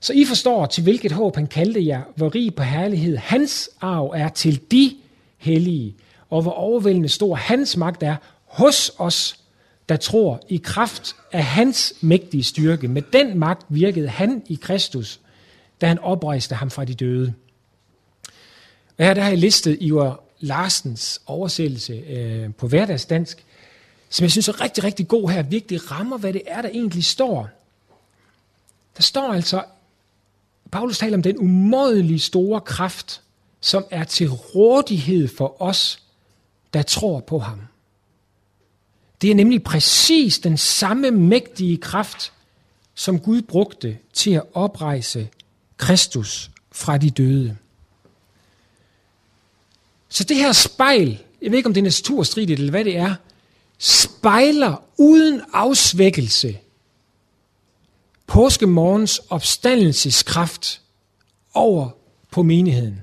Så 0.00 0.12
I 0.12 0.24
forstår, 0.24 0.66
til 0.66 0.82
hvilket 0.82 1.12
håb 1.12 1.36
han 1.36 1.46
kaldte 1.46 1.86
jer, 1.86 2.02
hvor 2.16 2.34
rig 2.34 2.54
på 2.54 2.62
herlighed 2.62 3.16
hans 3.16 3.70
arv 3.80 4.12
er 4.16 4.28
til 4.28 4.60
de 4.70 4.96
hellige, 5.38 5.94
og 6.30 6.42
hvor 6.42 6.52
overvældende 6.52 7.08
stor 7.08 7.34
hans 7.34 7.76
magt 7.76 8.02
er 8.02 8.16
hos 8.44 8.92
os, 8.98 9.40
der 9.88 9.96
tror 9.96 10.40
i 10.48 10.56
kraft 10.56 11.16
af 11.32 11.44
hans 11.44 11.94
mægtige 12.00 12.42
styrke. 12.42 12.88
Med 12.88 13.02
den 13.12 13.38
magt 13.38 13.66
virkede 13.68 14.08
han 14.08 14.42
i 14.46 14.58
Kristus, 14.62 15.20
da 15.80 15.86
han 15.86 15.98
oprejste 15.98 16.54
ham 16.54 16.70
fra 16.70 16.84
de 16.84 16.94
døde. 16.94 17.34
Og 18.98 19.04
her 19.04 19.14
der 19.14 19.22
har 19.22 19.28
jeg 19.28 19.38
listet 19.38 19.76
Ivar 19.80 20.25
Larsens 20.40 21.20
oversættelse 21.26 21.92
øh, 21.92 22.54
på 22.54 22.68
hverdagsdansk, 22.68 23.44
som 24.08 24.24
jeg 24.24 24.30
synes 24.30 24.48
er 24.48 24.60
rigtig, 24.60 24.84
rigtig 24.84 25.08
god 25.08 25.30
her, 25.30 25.42
virkelig 25.42 25.90
rammer, 25.90 26.18
hvad 26.18 26.32
det 26.32 26.42
er, 26.46 26.62
der 26.62 26.68
egentlig 26.68 27.04
står. 27.04 27.48
Der 28.96 29.02
står 29.02 29.32
altså, 29.32 29.64
Paulus 30.70 30.98
taler 30.98 31.16
om 31.16 31.22
den 31.22 31.38
umådelige 31.38 32.20
store 32.20 32.60
kraft, 32.60 33.22
som 33.60 33.84
er 33.90 34.04
til 34.04 34.30
rådighed 34.30 35.28
for 35.28 35.62
os, 35.62 36.02
der 36.74 36.82
tror 36.82 37.20
på 37.20 37.38
ham. 37.38 37.60
Det 39.22 39.30
er 39.30 39.34
nemlig 39.34 39.62
præcis 39.62 40.38
den 40.38 40.56
samme 40.56 41.10
mægtige 41.10 41.76
kraft, 41.76 42.32
som 42.94 43.20
Gud 43.20 43.42
brugte 43.42 43.98
til 44.12 44.30
at 44.30 44.42
oprejse 44.54 45.28
Kristus 45.76 46.50
fra 46.72 46.98
de 46.98 47.10
døde. 47.10 47.56
Så 50.16 50.24
det 50.24 50.36
her 50.36 50.52
spejl, 50.52 51.18
jeg 51.42 51.50
ved 51.50 51.56
ikke 51.56 51.66
om 51.66 51.74
det 51.74 51.80
er 51.80 51.84
naturstridigt 51.84 52.58
eller 52.58 52.70
hvad 52.70 52.84
det 52.84 52.96
er, 52.96 53.14
spejler 53.78 54.82
uden 54.98 55.40
afsvækkelse 55.52 56.58
påskemorgens 58.26 59.20
opstandelseskraft 59.28 60.80
over 61.54 61.88
på 62.30 62.42
menigheden. 62.42 63.02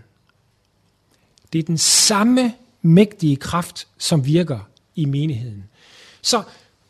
Det 1.54 1.60
er 1.60 1.64
den 1.64 1.78
samme 1.78 2.54
mægtige 2.82 3.36
kraft, 3.36 3.88
som 3.98 4.26
virker 4.26 4.60
i 4.96 5.06
menigheden. 5.06 5.64
Så 6.22 6.44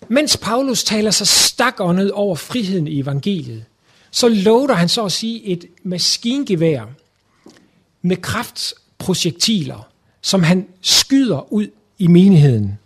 mens 0.08 0.38
Paulus 0.38 0.84
taler 0.84 1.12
sig 1.12 1.28
stakåndet 1.28 2.12
over 2.12 2.36
friheden 2.36 2.88
i 2.88 3.00
evangeliet, 3.00 3.66
så 4.12 4.28
lover 4.28 4.74
han 4.74 4.90
så 4.90 5.06
at 5.06 5.12
sige 5.12 5.44
et 5.44 5.66
maskingevær 5.84 6.86
med 8.02 8.18
kraftprojektiler, 8.18 9.93
som 10.24 10.44
han 10.44 10.68
skyder 10.82 11.54
ud 11.54 11.68
i 11.98 12.08
menigheden. 12.08 12.80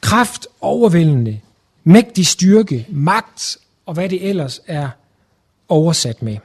Kraft 0.00 0.46
overvældende, 0.60 1.40
mægtig 1.84 2.26
styrke, 2.26 2.86
magt 2.90 3.58
og 3.86 3.94
hvad 3.94 4.08
det 4.08 4.28
ellers 4.28 4.60
er 4.66 4.90
oversat 5.68 6.22
med. 6.22 6.38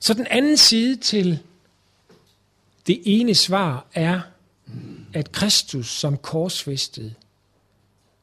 Så 0.00 0.14
den 0.14 0.26
anden 0.30 0.56
side 0.56 0.96
til 0.96 1.38
det 2.86 3.02
ene 3.04 3.34
svar 3.34 3.86
er, 3.94 4.20
at 5.12 5.32
Kristus 5.32 5.90
som 5.90 6.16
korsfæstet 6.16 7.14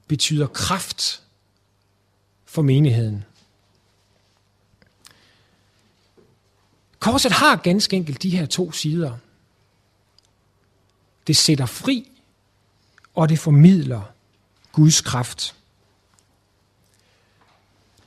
betyder 0.08 0.48
kraft 0.48 1.22
for 2.46 2.62
menigheden. 2.62 3.24
Korset 7.00 7.32
har 7.32 7.56
ganske 7.56 7.96
enkelt 7.96 8.24
de 8.24 8.30
her 8.30 8.46
to 8.46 8.72
sider. 8.72 9.18
Det 11.28 11.38
sætter 11.38 11.66
fri, 11.66 12.12
og 13.16 13.30
det 13.30 13.40
formidler 13.40 14.02
Guds 14.72 15.02
kraft. 15.02 15.56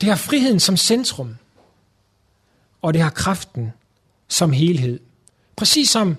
Det 0.01 0.09
har 0.09 0.15
friheden 0.15 0.59
som 0.59 0.77
centrum, 0.77 1.35
og 2.81 2.93
det 2.93 3.01
har 3.01 3.09
kraften 3.09 3.71
som 4.27 4.51
helhed. 4.51 4.99
Præcis 5.55 5.89
som, 5.89 6.15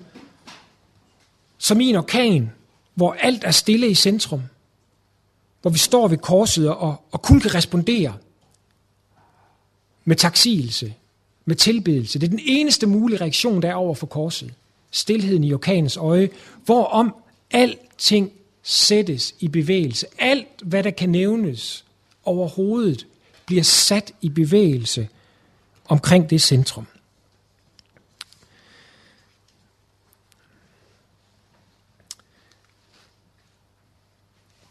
som 1.57 1.81
i 1.81 1.89
en 1.89 1.95
orkan, 1.95 2.51
hvor 2.93 3.13
alt 3.13 3.43
er 3.43 3.51
stille 3.51 3.89
i 3.89 3.95
centrum, 3.95 4.41
hvor 5.61 5.71
vi 5.71 5.77
står 5.77 6.07
ved 6.07 6.17
korset 6.17 6.69
og, 6.69 7.03
og 7.11 7.21
kun 7.21 7.39
kan 7.39 7.53
respondere 7.53 8.17
med 10.05 10.15
taksigelse, 10.15 10.93
med 11.45 11.55
tilbedelse. 11.55 12.19
Det 12.19 12.25
er 12.25 12.29
den 12.29 12.41
eneste 12.43 12.87
mulige 12.87 13.21
reaktion, 13.21 13.61
der 13.61 13.69
er 13.69 13.75
over 13.75 13.95
for 13.95 14.07
korset. 14.07 14.53
Stilheden 14.93 15.43
i 15.43 15.53
orkanens 15.53 15.97
øje, 15.97 16.29
hvorom 16.65 17.15
alting 17.51 18.31
sættes 18.63 19.35
i 19.39 19.47
bevægelse. 19.47 20.07
Alt, 20.19 20.61
hvad 20.63 20.83
der 20.83 20.91
kan 20.91 21.09
nævnes 21.09 21.85
overhovedet, 22.23 23.07
bliver 23.45 23.63
sat 23.63 24.13
i 24.21 24.29
bevægelse 24.29 25.09
omkring 25.85 26.29
det 26.29 26.41
centrum. 26.41 26.87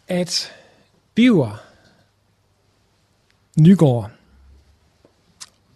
At 0.09 0.53
Biver, 1.15 1.57
Nygaard 3.61 4.11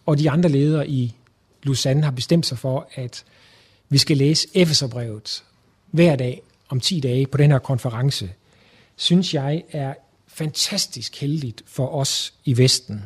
og 0.06 0.18
de 0.18 0.30
andre 0.30 0.48
ledere 0.48 0.88
i 0.88 1.14
Lausanne 1.62 2.04
har 2.04 2.10
bestemt 2.10 2.46
sig 2.46 2.58
for, 2.58 2.88
at 2.94 3.24
vi 3.88 3.98
skal 3.98 4.16
læse 4.16 4.48
Efeserbrevet 4.54 5.44
hver 5.90 6.16
dag 6.16 6.42
om 6.68 6.80
10 6.80 7.00
dage 7.00 7.26
på 7.26 7.38
den 7.38 7.50
her 7.50 7.58
konference, 7.58 8.30
synes 8.96 9.34
jeg 9.34 9.62
er 9.70 9.94
fantastisk 10.26 11.20
heldigt 11.20 11.62
for 11.66 11.88
os 11.88 12.34
i 12.44 12.58
Vesten. 12.58 13.02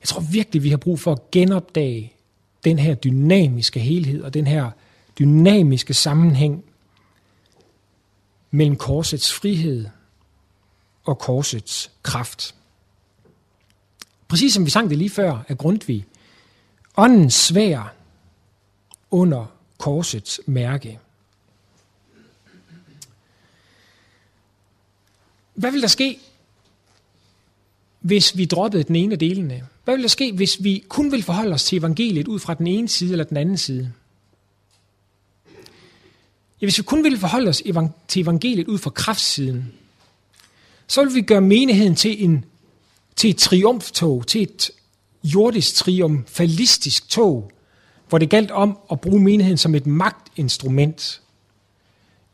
Jeg 0.00 0.08
tror 0.08 0.20
virkelig, 0.20 0.62
vi 0.62 0.70
har 0.70 0.76
brug 0.76 1.00
for 1.00 1.12
at 1.12 1.30
genopdage 1.30 2.12
den 2.64 2.78
her 2.78 2.94
dynamiske 2.94 3.80
helhed 3.80 4.22
og 4.22 4.34
den 4.34 4.46
her 4.46 4.70
dynamiske 5.18 5.94
sammenhæng 5.94 6.64
mellem 8.50 8.76
korsets 8.76 9.32
frihed 9.32 9.86
og 11.04 11.18
korsets 11.18 11.90
kraft. 12.02 12.54
Præcis 14.28 14.54
som 14.54 14.64
vi 14.64 14.70
sang 14.70 14.90
det 14.90 14.98
lige 14.98 15.10
før 15.10 15.44
af 15.48 15.58
Grundtvig. 15.58 16.06
Ånden 16.96 17.30
svær 17.30 17.97
under 19.10 19.46
korsets 19.78 20.40
mærke. 20.46 20.98
Hvad 25.54 25.72
vil 25.72 25.82
der 25.82 25.88
ske, 25.88 26.18
hvis 28.00 28.36
vi 28.36 28.44
droppede 28.44 28.82
den 28.82 28.96
ene 28.96 29.12
af 29.12 29.18
delene? 29.18 29.66
Hvad 29.84 29.94
vil 29.94 30.02
der 30.02 30.08
ske, 30.08 30.32
hvis 30.32 30.62
vi 30.64 30.84
kun 30.88 31.12
vil 31.12 31.22
forholde 31.22 31.54
os 31.54 31.64
til 31.64 31.78
evangeliet 31.78 32.28
ud 32.28 32.38
fra 32.38 32.54
den 32.54 32.66
ene 32.66 32.88
side 32.88 33.12
eller 33.12 33.24
den 33.24 33.36
anden 33.36 33.58
side? 33.58 33.92
Ja, 36.60 36.66
hvis 36.66 36.78
vi 36.78 36.82
kun 36.82 37.04
vil 37.04 37.18
forholde 37.18 37.48
os 37.48 37.62
til 38.08 38.22
evangeliet 38.22 38.68
ud 38.68 38.78
fra 38.78 38.90
kraftsiden, 38.90 39.72
så 40.86 41.04
vil 41.04 41.14
vi 41.14 41.22
gøre 41.22 41.40
menigheden 41.40 41.96
til, 41.96 42.24
en, 42.24 42.44
til 43.16 43.30
et 43.30 43.36
triumftog, 43.36 44.26
til 44.26 44.42
et 44.42 44.70
jordisk 45.24 45.74
triumfalistisk 45.74 47.08
tog, 47.08 47.52
hvor 48.08 48.18
det 48.18 48.30
galt 48.30 48.50
om 48.50 48.78
at 48.92 49.00
bruge 49.00 49.20
menigheden 49.20 49.58
som 49.58 49.74
et 49.74 49.86
magtinstrument 49.86 51.20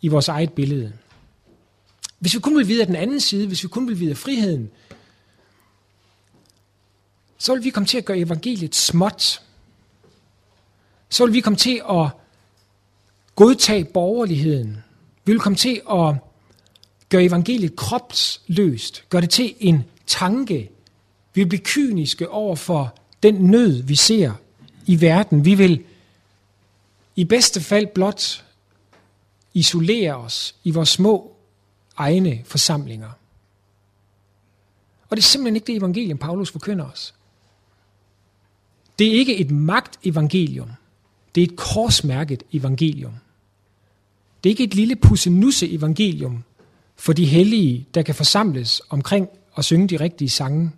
i 0.00 0.08
vores 0.08 0.28
eget 0.28 0.52
billede. 0.52 0.92
Hvis 2.18 2.34
vi 2.34 2.40
kun 2.40 2.58
vil 2.58 2.68
vide 2.68 2.80
af 2.80 2.86
den 2.86 2.96
anden 2.96 3.20
side, 3.20 3.46
hvis 3.46 3.62
vi 3.62 3.68
kun 3.68 3.88
vil 3.88 4.00
vide 4.00 4.10
af 4.10 4.16
friheden, 4.16 4.70
så 7.38 7.54
vil 7.54 7.64
vi 7.64 7.70
komme 7.70 7.86
til 7.86 7.98
at 7.98 8.04
gøre 8.04 8.18
evangeliet 8.18 8.74
småt. 8.74 9.42
Så 11.08 11.24
vil 11.24 11.34
vi 11.34 11.40
komme 11.40 11.56
til 11.56 11.82
at 11.90 12.08
godtage 13.34 13.84
borgerligheden. 13.84 14.76
Vi 15.24 15.32
vil 15.32 15.40
komme 15.40 15.56
til 15.56 15.80
at 15.90 16.14
gøre 17.08 17.24
evangeliet 17.24 17.76
kropsløst. 17.76 19.04
Gør 19.08 19.20
det 19.20 19.30
til 19.30 19.54
en 19.60 19.84
tanke. 20.06 20.70
Vi 21.34 21.40
vil 21.40 21.48
blive 21.48 21.62
kyniske 21.64 22.28
over 22.28 22.56
for 22.56 22.94
den 23.22 23.34
nød, 23.34 23.82
vi 23.82 23.96
ser 23.96 24.32
i 24.86 25.00
verden. 25.00 25.44
Vi 25.44 25.54
vil 25.54 25.84
i 27.16 27.24
bedste 27.24 27.60
fald 27.60 27.86
blot 27.86 28.44
isolere 29.54 30.16
os 30.16 30.54
i 30.64 30.70
vores 30.70 30.88
små 30.88 31.36
egne 31.96 32.42
forsamlinger. 32.44 33.10
Og 35.08 35.16
det 35.16 35.22
er 35.22 35.26
simpelthen 35.26 35.56
ikke 35.56 35.66
det 35.66 35.76
evangelium, 35.76 36.18
Paulus 36.18 36.50
forkynder 36.50 36.84
os. 36.84 37.14
Det 38.98 39.06
er 39.06 39.12
ikke 39.12 39.36
et 39.36 39.50
magtevangelium. 39.50 40.70
Det 41.34 41.42
er 41.42 41.46
et 41.46 41.56
korsmærket 41.56 42.42
evangelium. 42.52 43.12
Det 44.44 44.50
er 44.50 44.52
ikke 44.52 44.64
et 44.64 44.74
lille 44.74 44.96
pussenusse 44.96 45.70
evangelium 45.70 46.44
for 46.96 47.12
de 47.12 47.26
hellige, 47.26 47.86
der 47.94 48.02
kan 48.02 48.14
forsamles 48.14 48.82
omkring 48.88 49.28
og 49.52 49.64
synge 49.64 49.88
de 49.88 50.00
rigtige 50.00 50.30
sange. 50.30 50.70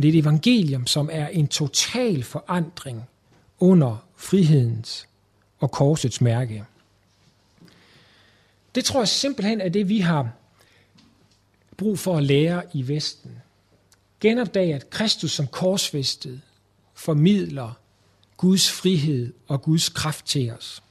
Men 0.00 0.02
det 0.02 0.08
er 0.08 0.18
et 0.18 0.22
evangelium, 0.22 0.86
som 0.86 1.08
er 1.12 1.28
en 1.28 1.48
total 1.48 2.22
forandring 2.22 3.04
under 3.58 4.06
frihedens 4.16 5.08
og 5.58 5.70
korsets 5.70 6.20
mærke. 6.20 6.64
Det 8.74 8.84
tror 8.84 9.00
jeg 9.00 9.08
simpelthen 9.08 9.60
er 9.60 9.68
det, 9.68 9.88
vi 9.88 9.98
har 9.98 10.32
brug 11.76 11.98
for 11.98 12.16
at 12.16 12.22
lære 12.22 12.62
i 12.72 12.88
Vesten. 12.88 13.30
Genopdage, 14.20 14.74
at 14.74 14.90
Kristus 14.90 15.32
som 15.32 15.46
korsfæstet 15.46 16.40
formidler 16.94 17.78
Guds 18.36 18.70
frihed 18.70 19.32
og 19.48 19.62
Guds 19.62 19.88
kraft 19.88 20.26
til 20.26 20.50
os. 20.50 20.82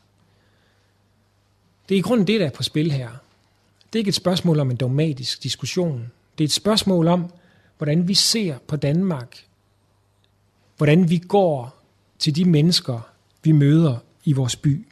Det 1.89 1.95
er 1.95 1.99
i 1.99 2.01
grunden 2.01 2.27
det, 2.27 2.39
der 2.39 2.45
er 2.45 2.51
på 2.51 2.63
spil 2.63 2.91
her. 2.91 3.09
Det 3.93 3.99
er 3.99 3.99
ikke 3.99 4.09
et 4.09 4.15
spørgsmål 4.15 4.59
om 4.59 4.71
en 4.71 4.77
dogmatisk 4.77 5.43
diskussion. 5.43 6.11
Det 6.37 6.43
er 6.43 6.47
et 6.47 6.51
spørgsmål 6.51 7.07
om, 7.07 7.31
hvordan 7.79 8.07
vi 8.07 8.13
ser 8.13 8.57
på 8.67 8.75
Danmark. 8.75 9.43
Hvordan 10.77 11.09
vi 11.09 11.17
går 11.17 11.81
til 12.19 12.35
de 12.35 12.45
mennesker, 12.45 12.99
vi 13.43 13.51
møder 13.51 13.97
i 14.25 14.33
vores 14.33 14.55
by. 14.55 14.85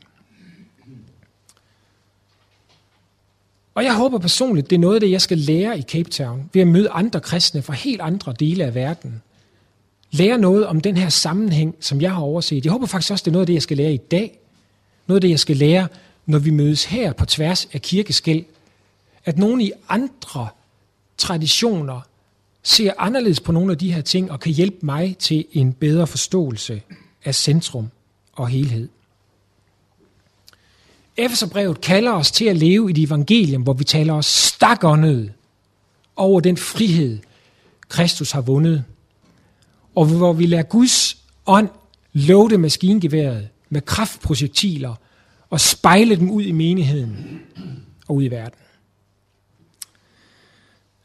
Og 3.76 3.84
jeg 3.84 3.95
håber 3.95 4.19
personligt, 4.19 4.69
det 4.69 4.76
er 4.76 4.80
noget 4.80 4.95
af 4.95 5.00
det, 5.02 5.12
jeg 5.12 5.21
skal 5.21 5.38
lære 5.38 5.80
i 5.80 5.82
Cape 5.82 6.10
Town, 6.10 6.50
ved 6.54 6.62
at 6.62 6.67
møde 6.67 6.89
andre 6.89 7.19
kristne 7.19 7.62
fra 7.62 7.73
helt 7.73 8.02
andre 8.02 8.34
dele 8.39 8.63
af 8.63 8.76
verden. 8.76 9.21
Lære 10.12 10.38
noget 10.38 10.65
om 10.65 10.82
den 10.82 10.97
her 10.97 11.10
sammenhæng, 11.10 11.76
som 11.80 12.02
jeg 12.02 12.13
har 12.13 12.21
overset. 12.21 12.65
Jeg 12.65 12.71
håber 12.71 12.86
faktisk 12.86 13.12
også, 13.12 13.23
det 13.23 13.32
er 13.32 13.34
noget 13.34 13.43
af 13.43 13.47
det, 13.47 13.54
jeg 13.54 13.62
skal 13.62 13.78
lære 13.78 13.93
i 13.93 13.97
dag. 13.97 14.39
Noget 15.08 15.17
af 15.17 15.21
det, 15.21 15.30
jeg 15.30 15.39
skal 15.39 15.58
lære, 15.58 15.88
når 16.26 16.39
vi 16.39 16.50
mødes 16.50 16.86
her 16.86 17.13
på 17.13 17.26
tværs 17.26 17.67
af 17.73 17.82
kirkeskæld. 17.82 18.45
At 19.26 19.38
nogen 19.38 19.62
i 19.62 19.71
andre 19.89 20.47
traditioner 21.17 22.02
ser 22.67 22.93
anderledes 22.97 23.39
på 23.39 23.51
nogle 23.51 23.71
af 23.71 23.77
de 23.77 23.93
her 23.93 24.01
ting 24.01 24.32
og 24.32 24.39
kan 24.39 24.51
hjælpe 24.51 24.86
mig 24.86 25.17
til 25.17 25.45
en 25.51 25.73
bedre 25.73 26.08
forståelse 26.08 26.82
af 27.25 27.36
centrum 27.36 27.88
og 28.34 28.47
helhed. 28.47 28.89
Efeserbrevet 31.17 31.82
kalder 31.82 32.12
os 32.12 32.32
til 32.32 32.45
at 32.45 32.58
leve 32.58 32.89
i 32.89 32.93
det 32.93 33.03
evangelium, 33.03 33.62
hvor 33.62 33.73
vi 33.73 33.84
taler 33.84 34.13
os 34.13 34.25
stakåndede 34.25 35.34
over 36.15 36.39
den 36.39 36.58
frihed, 36.58 37.19
Kristus 37.89 38.32
har 38.32 38.41
vundet. 38.41 38.84
Og 39.95 40.06
hvor 40.06 40.34
vi 40.34 40.45
lader 40.45 40.63
Guds 40.63 41.17
ånd 41.45 41.69
låte 42.13 42.58
maskingeværet 42.58 43.49
med 43.69 43.82
kraftprojektiler 43.82 44.95
og 45.49 45.62
spejle 45.62 46.15
dem 46.15 46.32
ud 46.32 46.43
i 46.43 46.51
menigheden 46.51 47.41
og 48.08 48.15
ud 48.15 48.23
i 48.23 48.27
verden. 48.27 48.60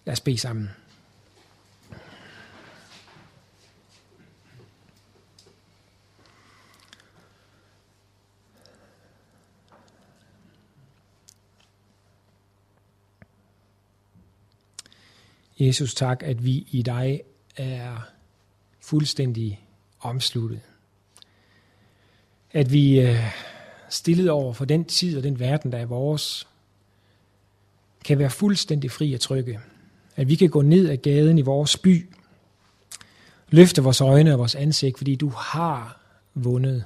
Lad 0.04 0.12
os 0.12 0.20
bede 0.20 0.38
sammen. 0.38 0.68
Jesus, 15.66 15.94
tak, 15.94 16.22
at 16.24 16.44
vi 16.44 16.66
i 16.70 16.82
dig 16.82 17.20
er 17.56 18.08
fuldstændig 18.80 19.60
omsluttet. 20.00 20.60
At 22.52 22.72
vi 22.72 22.98
er 22.98 23.30
stillet 23.88 24.30
over 24.30 24.52
for 24.52 24.64
den 24.64 24.84
tid 24.84 25.16
og 25.16 25.22
den 25.22 25.38
verden, 25.38 25.72
der 25.72 25.78
er 25.78 25.86
vores, 25.86 26.48
kan 28.04 28.18
være 28.18 28.30
fuldstændig 28.30 28.90
fri 28.90 29.14
og 29.14 29.20
trygge. 29.20 29.60
At 30.16 30.28
vi 30.28 30.34
kan 30.34 30.50
gå 30.50 30.62
ned 30.62 30.88
ad 30.88 30.96
gaden 30.96 31.38
i 31.38 31.42
vores 31.42 31.76
by, 31.76 32.10
løfte 33.50 33.82
vores 33.82 34.00
øjne 34.00 34.32
og 34.32 34.38
vores 34.38 34.54
ansigt, 34.54 34.98
fordi 34.98 35.14
du 35.14 35.28
har 35.28 36.00
vundet. 36.34 36.84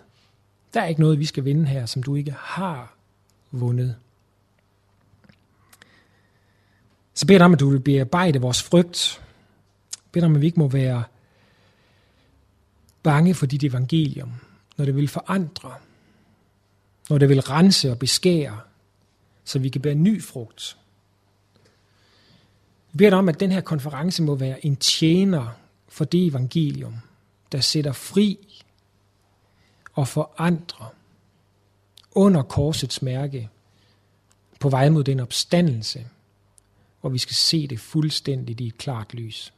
Der 0.74 0.80
er 0.80 0.86
ikke 0.86 1.00
noget, 1.00 1.18
vi 1.18 1.24
skal 1.24 1.44
vinde 1.44 1.66
her, 1.66 1.86
som 1.86 2.02
du 2.02 2.14
ikke 2.14 2.34
har 2.38 2.96
vundet. 3.50 3.96
Så 7.16 7.26
beder 7.26 7.38
dig 7.38 7.44
om, 7.44 7.52
at 7.52 7.60
du 7.60 7.70
vil 7.70 7.80
bearbejde 7.80 8.40
vores 8.40 8.62
frygt. 8.62 9.22
Beder 10.12 10.26
dig 10.26 10.30
om, 10.30 10.34
at 10.34 10.40
vi 10.40 10.46
ikke 10.46 10.58
må 10.58 10.68
være 10.68 11.04
bange 13.02 13.34
for 13.34 13.46
dit 13.46 13.64
evangelium, 13.64 14.32
når 14.76 14.84
det 14.84 14.96
vil 14.96 15.08
forandre, 15.08 15.74
når 17.10 17.18
det 17.18 17.28
vil 17.28 17.40
rense 17.40 17.90
og 17.90 17.98
beskære, 17.98 18.60
så 19.44 19.58
vi 19.58 19.68
kan 19.68 19.80
bære 19.80 19.94
ny 19.94 20.22
frugt. 20.22 20.76
Jeg 22.92 22.98
beder 22.98 23.10
dig 23.10 23.18
om, 23.18 23.28
at 23.28 23.40
den 23.40 23.52
her 23.52 23.60
konference 23.60 24.22
må 24.22 24.34
være 24.34 24.66
en 24.66 24.76
tjener 24.76 25.48
for 25.88 26.04
det 26.04 26.26
evangelium, 26.26 26.94
der 27.52 27.60
sætter 27.60 27.92
fri 27.92 28.38
og 29.94 30.08
forandrer 30.08 30.94
under 32.12 32.42
korsets 32.42 33.02
mærke 33.02 33.48
på 34.60 34.68
vej 34.68 34.88
mod 34.88 35.04
den 35.04 35.20
opstandelse, 35.20 36.06
hvor 37.06 37.12
vi 37.12 37.18
skal 37.18 37.34
se 37.34 37.66
det 37.66 37.80
fuldstændigt 37.80 38.60
i 38.60 38.66
et 38.66 38.78
klart 38.78 39.14
lys. 39.14 39.52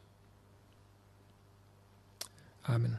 Amen. 2.65 2.97